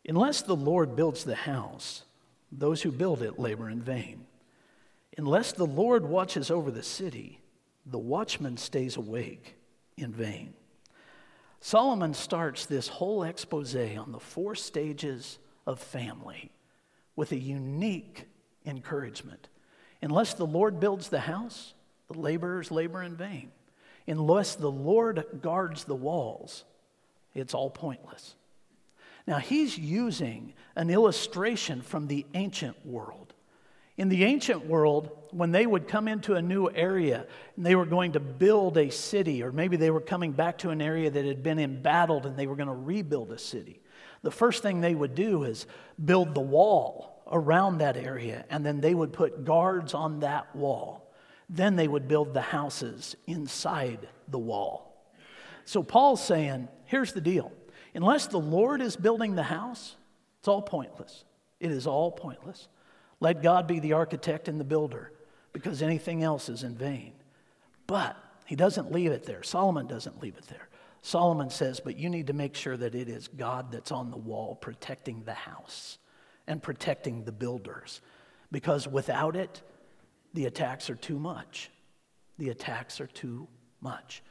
Unless 0.07 0.43
the 0.43 0.57
Lord 0.57 0.97
builds 0.97 1.25
the 1.25 1.35
house, 1.35 2.05
those 2.53 2.83
who 2.83 2.93
build 2.93 3.23
it 3.23 3.39
labor 3.39 3.71
in 3.71 3.81
vain. 3.81 4.27
Unless 5.17 5.53
the 5.53 5.67
Lord 5.67 6.05
watches 6.05 6.51
over 6.51 6.71
the 6.71 6.83
city, 6.83 7.41
the 7.87 7.99
watchman 7.99 8.57
stays 8.57 8.97
awake 8.97 9.57
in 9.97 10.13
vain. 10.13 10.55
Solomon 11.61 12.15
starts 12.15 12.67
this 12.67 12.89
whole 12.89 13.23
expose 13.23 13.75
on 13.75 14.13
the 14.13 14.21
four 14.21 14.55
stages 14.55 15.39
of 15.67 15.81
family 15.81 16.51
with 17.17 17.33
a 17.33 17.39
unique 17.39 18.27
encouragement. 18.67 19.49
Unless 20.03 20.35
the 20.35 20.47
Lord 20.47 20.81
builds 20.81 21.09
the 21.09 21.21
house, 21.21 21.75
the 22.11 22.19
laborers 22.19 22.71
labor 22.71 23.03
in 23.03 23.17
vain. 23.17 23.51
Unless 24.07 24.57
the 24.57 24.71
Lord 24.71 25.25
guards 25.41 25.85
the 25.85 25.95
walls, 25.95 26.65
it's 27.35 27.55
all 27.55 27.71
pointless. 27.71 28.35
Now, 29.27 29.39
he's 29.39 29.79
using 29.79 30.53
an 30.77 30.91
illustration 30.91 31.81
from 31.81 32.09
the 32.09 32.27
ancient 32.35 32.85
world. 32.85 33.34
In 33.97 34.09
the 34.09 34.25
ancient 34.25 34.67
world, 34.67 35.29
when 35.31 35.53
they 35.53 35.67
would 35.67 35.87
come 35.87 36.09
into 36.09 36.35
a 36.35 36.43
new 36.43 36.69
area 36.69 37.27
and 37.57 37.65
they 37.65 37.77
were 37.77 37.87
going 37.87 38.13
to 38.13 38.21
build 38.21 38.77
a 38.77 38.91
city, 38.91 39.43
or 39.43 39.53
maybe 39.53 39.77
they 39.77 39.91
were 39.91 40.01
coming 40.01 40.33
back 40.33 40.59
to 40.59 40.71
an 40.71 40.83
area 40.83 41.11
that 41.11 41.25
had 41.25 41.43
been 41.43 41.61
embattled 41.61 42.27
and 42.27 42.37
they 42.37 42.47
were 42.47 42.57
going 42.57 42.69
to 42.69 42.75
rebuild 42.75 43.31
a 43.31 43.39
city, 43.39 43.81
the 44.23 44.33
first 44.33 44.63
thing 44.63 44.81
they 44.81 44.95
would 44.95 45.15
do 45.15 45.45
is 45.45 45.67
build 46.03 46.35
the 46.35 46.41
wall 46.41 47.23
around 47.31 47.79
that 47.79 47.97
area, 47.97 48.45
and 48.51 48.67
then 48.67 48.81
they 48.81 48.95
would 48.95 49.13
put 49.13 49.45
guards 49.45 49.95
on 49.95 50.21
that 50.21 50.55
wall. 50.55 51.13
Then 51.49 51.77
they 51.77 51.89
would 51.89 52.09
build 52.09 52.35
the 52.35 52.41
houses 52.41 53.17
inside 53.27 54.09
the 54.29 54.39
wall. 54.39 55.11
So 55.65 55.83
Paul's 55.83 56.25
saying, 56.25 56.69
here's 56.87 57.13
the 57.13 57.21
deal 57.21 57.53
unless 57.95 58.27
the 58.27 58.39
Lord 58.39 58.81
is 58.81 58.97
building 58.97 59.37
the 59.37 59.45
house, 59.45 59.97
it's 60.41 60.49
all 60.49 60.63
pointless. 60.63 61.25
It 61.61 61.71
is 61.71 61.87
all 61.87 62.11
pointless. 62.11 62.69
Let 63.25 63.43
God 63.43 63.67
be 63.67 63.81
the 63.81 63.95
architect 63.95 64.49
and 64.49 64.61
the 64.61 64.65
builder 64.65 65.11
because 65.55 65.81
anything 65.81 66.23
else 66.23 66.51
is 66.51 66.63
in 66.63 66.77
vain. 66.77 67.15
But 67.87 68.19
he 68.45 68.55
doesn't 68.55 68.93
leave 68.93 69.13
it 69.13 69.25
there. 69.25 69.43
Solomon 69.43 69.87
doesn't 69.87 70.21
leave 70.21 70.37
it 70.37 70.47
there. 70.49 70.69
Solomon 71.01 71.49
says, 71.49 71.81
but 71.81 71.97
you 71.97 72.11
need 72.11 72.27
to 72.27 72.35
make 72.35 72.55
sure 72.55 72.77
that 72.77 72.95
it 72.95 73.09
is 73.09 73.29
God 73.29 73.73
that's 73.73 73.91
on 73.91 74.11
the 74.11 74.19
wall 74.19 74.57
protecting 74.57 75.23
the 75.25 75.33
house 75.33 75.97
and 76.47 76.63
protecting 76.63 77.25
the 77.25 77.33
builders. 77.33 78.03
Because 78.53 78.87
without 78.87 79.37
it, 79.37 79.63
the 80.35 80.45
attacks 80.45 80.91
are 80.91 80.95
too 80.95 81.19
much. 81.19 81.71
The 82.37 82.51
attacks 82.51 83.01
are 83.01 83.07
too 83.07 83.49
much. 83.81 84.23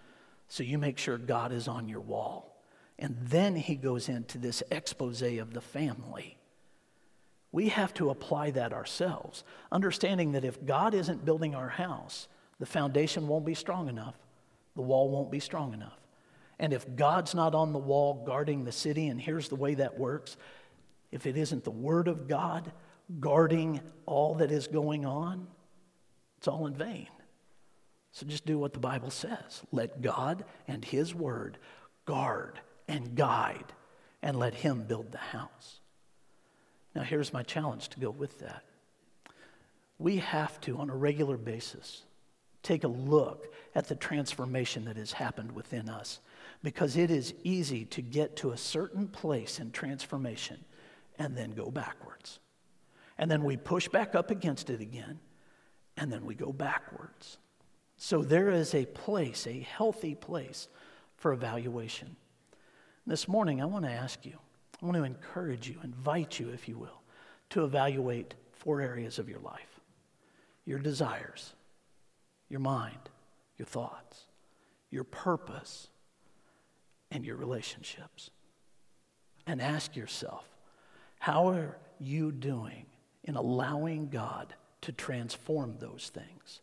So 0.49 0.61
you 0.61 0.77
make 0.77 0.99
sure 0.99 1.17
God 1.17 1.51
is 1.51 1.67
on 1.67 1.89
your 1.89 2.01
wall. 2.01 2.63
And 2.99 3.17
then 3.23 3.55
he 3.55 3.75
goes 3.75 4.07
into 4.07 4.37
this 4.37 4.61
expose 4.69 5.23
of 5.23 5.55
the 5.55 5.61
family. 5.61 6.37
We 7.53 7.69
have 7.69 7.93
to 7.93 8.09
apply 8.09 8.51
that 8.51 8.73
ourselves, 8.73 9.43
understanding 9.71 10.33
that 10.33 10.43
if 10.43 10.65
God 10.65 10.95
isn't 10.95 11.23
building 11.23 11.53
our 11.53 11.69
house, 11.69 12.27
the 12.59 12.65
foundation 12.65 13.27
won't 13.27 13.45
be 13.45 13.53
strong 13.53 13.87
enough, 13.87 14.15
the 14.75 14.81
wall 14.81 15.09
won't 15.09 15.31
be 15.31 15.39
strong 15.39 15.73
enough. 15.73 15.99
And 16.59 16.73
if 16.73 16.95
God's 16.95 17.35
not 17.35 17.53
on 17.53 17.71
the 17.71 17.79
wall 17.79 18.23
guarding 18.25 18.63
the 18.63 18.71
city, 18.71 19.07
and 19.07 19.21
here's 19.21 19.49
the 19.49 19.55
way 19.55 19.75
that 19.75 19.99
works 19.99 20.35
if 21.11 21.27
it 21.27 21.37
isn't 21.37 21.63
the 21.63 21.71
Word 21.71 22.07
of 22.07 22.27
God 22.27 22.71
guarding 23.19 23.81
all 24.07 24.33
that 24.35 24.51
is 24.51 24.65
going 24.65 25.05
on, 25.05 25.45
it's 26.39 26.47
all 26.47 26.65
in 26.65 26.73
vain. 26.73 27.07
So 28.13 28.25
just 28.25 28.47
do 28.47 28.57
what 28.57 28.73
the 28.73 28.79
Bible 28.79 29.11
says. 29.11 29.61
Let 29.71 30.01
God 30.01 30.43
and 30.67 30.83
His 30.83 31.13
Word 31.13 31.59
guard 32.05 32.59
and 32.87 33.15
guide, 33.15 33.73
and 34.23 34.39
let 34.39 34.55
Him 34.55 34.85
build 34.85 35.11
the 35.11 35.19
house. 35.19 35.81
Now, 36.95 37.01
here's 37.01 37.33
my 37.33 37.43
challenge 37.43 37.89
to 37.89 37.99
go 37.99 38.09
with 38.09 38.39
that. 38.39 38.63
We 39.97 40.17
have 40.17 40.59
to, 40.61 40.77
on 40.77 40.89
a 40.89 40.95
regular 40.95 41.37
basis, 41.37 42.03
take 42.61 42.83
a 42.83 42.87
look 42.87 43.53
at 43.75 43.87
the 43.87 43.95
transformation 43.95 44.85
that 44.85 44.97
has 44.97 45.11
happened 45.11 45.51
within 45.51 45.89
us 45.89 46.19
because 46.63 46.95
it 46.95 47.11
is 47.11 47.33
easy 47.43 47.85
to 47.85 48.01
get 48.01 48.35
to 48.37 48.51
a 48.51 48.57
certain 48.57 49.07
place 49.07 49.59
in 49.59 49.71
transformation 49.71 50.63
and 51.19 51.35
then 51.35 51.51
go 51.51 51.69
backwards. 51.69 52.39
And 53.17 53.29
then 53.29 53.43
we 53.43 53.57
push 53.57 53.87
back 53.87 54.15
up 54.15 54.31
against 54.31 54.69
it 54.69 54.81
again 54.81 55.19
and 55.97 56.11
then 56.11 56.25
we 56.25 56.35
go 56.35 56.51
backwards. 56.51 57.37
So 57.97 58.21
there 58.23 58.49
is 58.49 58.73
a 58.73 58.85
place, 58.85 59.45
a 59.45 59.59
healthy 59.59 60.15
place 60.15 60.67
for 61.17 61.33
evaluation. 61.33 62.15
This 63.05 63.27
morning, 63.27 63.61
I 63.61 63.65
want 63.65 63.85
to 63.85 63.91
ask 63.91 64.25
you, 64.25 64.37
I 64.83 64.85
want 64.85 64.97
to 64.97 65.05
encourage 65.05 65.69
you, 65.69 65.77
invite 65.81 66.41
you, 66.41 66.49
if 66.49 66.67
you 66.67 66.77
will, 66.77 67.01
to 67.51 67.63
evaluate 67.63 68.33
four 68.51 68.81
areas 68.81 69.17
of 69.17 69.29
your 69.29 69.39
life 69.39 69.79
your 70.65 70.79
desires, 70.79 71.53
your 72.49 72.61
mind, 72.61 73.09
your 73.57 73.65
thoughts, 73.65 74.23
your 74.89 75.03
purpose, 75.03 75.89
and 77.11 77.25
your 77.25 77.35
relationships. 77.35 78.29
And 79.45 79.61
ask 79.61 79.97
yourself, 79.97 80.45
how 81.19 81.49
are 81.49 81.77
you 81.99 82.31
doing 82.31 82.85
in 83.25 83.35
allowing 83.35 84.07
God 84.07 84.53
to 84.81 84.93
transform 84.93 85.75
those 85.79 86.11
things? 86.13 86.61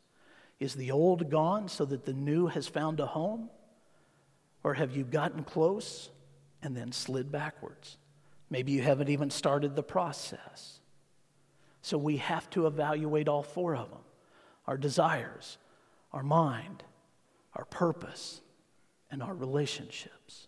Is 0.59 0.74
the 0.74 0.90
old 0.92 1.30
gone 1.30 1.68
so 1.68 1.85
that 1.85 2.06
the 2.06 2.14
new 2.14 2.46
has 2.46 2.66
found 2.66 3.00
a 3.00 3.06
home? 3.06 3.50
Or 4.64 4.74
have 4.74 4.96
you 4.96 5.04
gotten 5.04 5.44
close 5.44 6.09
and 6.62 6.74
then 6.74 6.92
slid 6.92 7.30
backwards? 7.30 7.98
Maybe 8.50 8.72
you 8.72 8.82
haven't 8.82 9.08
even 9.08 9.30
started 9.30 9.76
the 9.76 9.82
process. 9.82 10.80
So 11.82 11.96
we 11.96 12.18
have 12.18 12.50
to 12.50 12.66
evaluate 12.66 13.28
all 13.28 13.42
four 13.42 13.76
of 13.76 13.90
them 13.90 14.00
our 14.66 14.76
desires, 14.76 15.58
our 16.12 16.22
mind, 16.22 16.84
our 17.56 17.64
purpose, 17.64 18.40
and 19.10 19.22
our 19.22 19.34
relationships. 19.34 20.46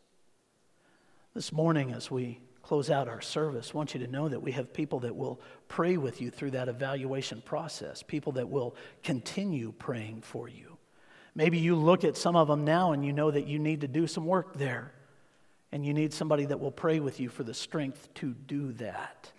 This 1.34 1.50
morning, 1.50 1.92
as 1.92 2.10
we 2.10 2.40
close 2.62 2.90
out 2.90 3.08
our 3.08 3.20
service, 3.20 3.72
I 3.74 3.76
want 3.76 3.94
you 3.94 4.00
to 4.00 4.06
know 4.06 4.28
that 4.28 4.40
we 4.40 4.52
have 4.52 4.72
people 4.72 5.00
that 5.00 5.16
will 5.16 5.40
pray 5.66 5.96
with 5.96 6.20
you 6.20 6.30
through 6.30 6.52
that 6.52 6.68
evaluation 6.68 7.42
process, 7.44 8.02
people 8.02 8.32
that 8.32 8.48
will 8.48 8.76
continue 9.02 9.72
praying 9.72 10.20
for 10.20 10.48
you. 10.48 10.76
Maybe 11.34 11.58
you 11.58 11.74
look 11.74 12.04
at 12.04 12.16
some 12.16 12.36
of 12.36 12.48
them 12.48 12.64
now 12.64 12.92
and 12.92 13.04
you 13.04 13.12
know 13.12 13.30
that 13.30 13.46
you 13.46 13.58
need 13.58 13.80
to 13.80 13.88
do 13.88 14.06
some 14.06 14.26
work 14.26 14.56
there, 14.56 14.92
and 15.72 15.84
you 15.84 15.94
need 15.94 16.12
somebody 16.12 16.44
that 16.44 16.60
will 16.60 16.70
pray 16.70 17.00
with 17.00 17.18
you 17.18 17.28
for 17.28 17.42
the 17.42 17.54
strength 17.54 18.12
to 18.14 18.34
do 18.34 18.72
that. 18.72 19.30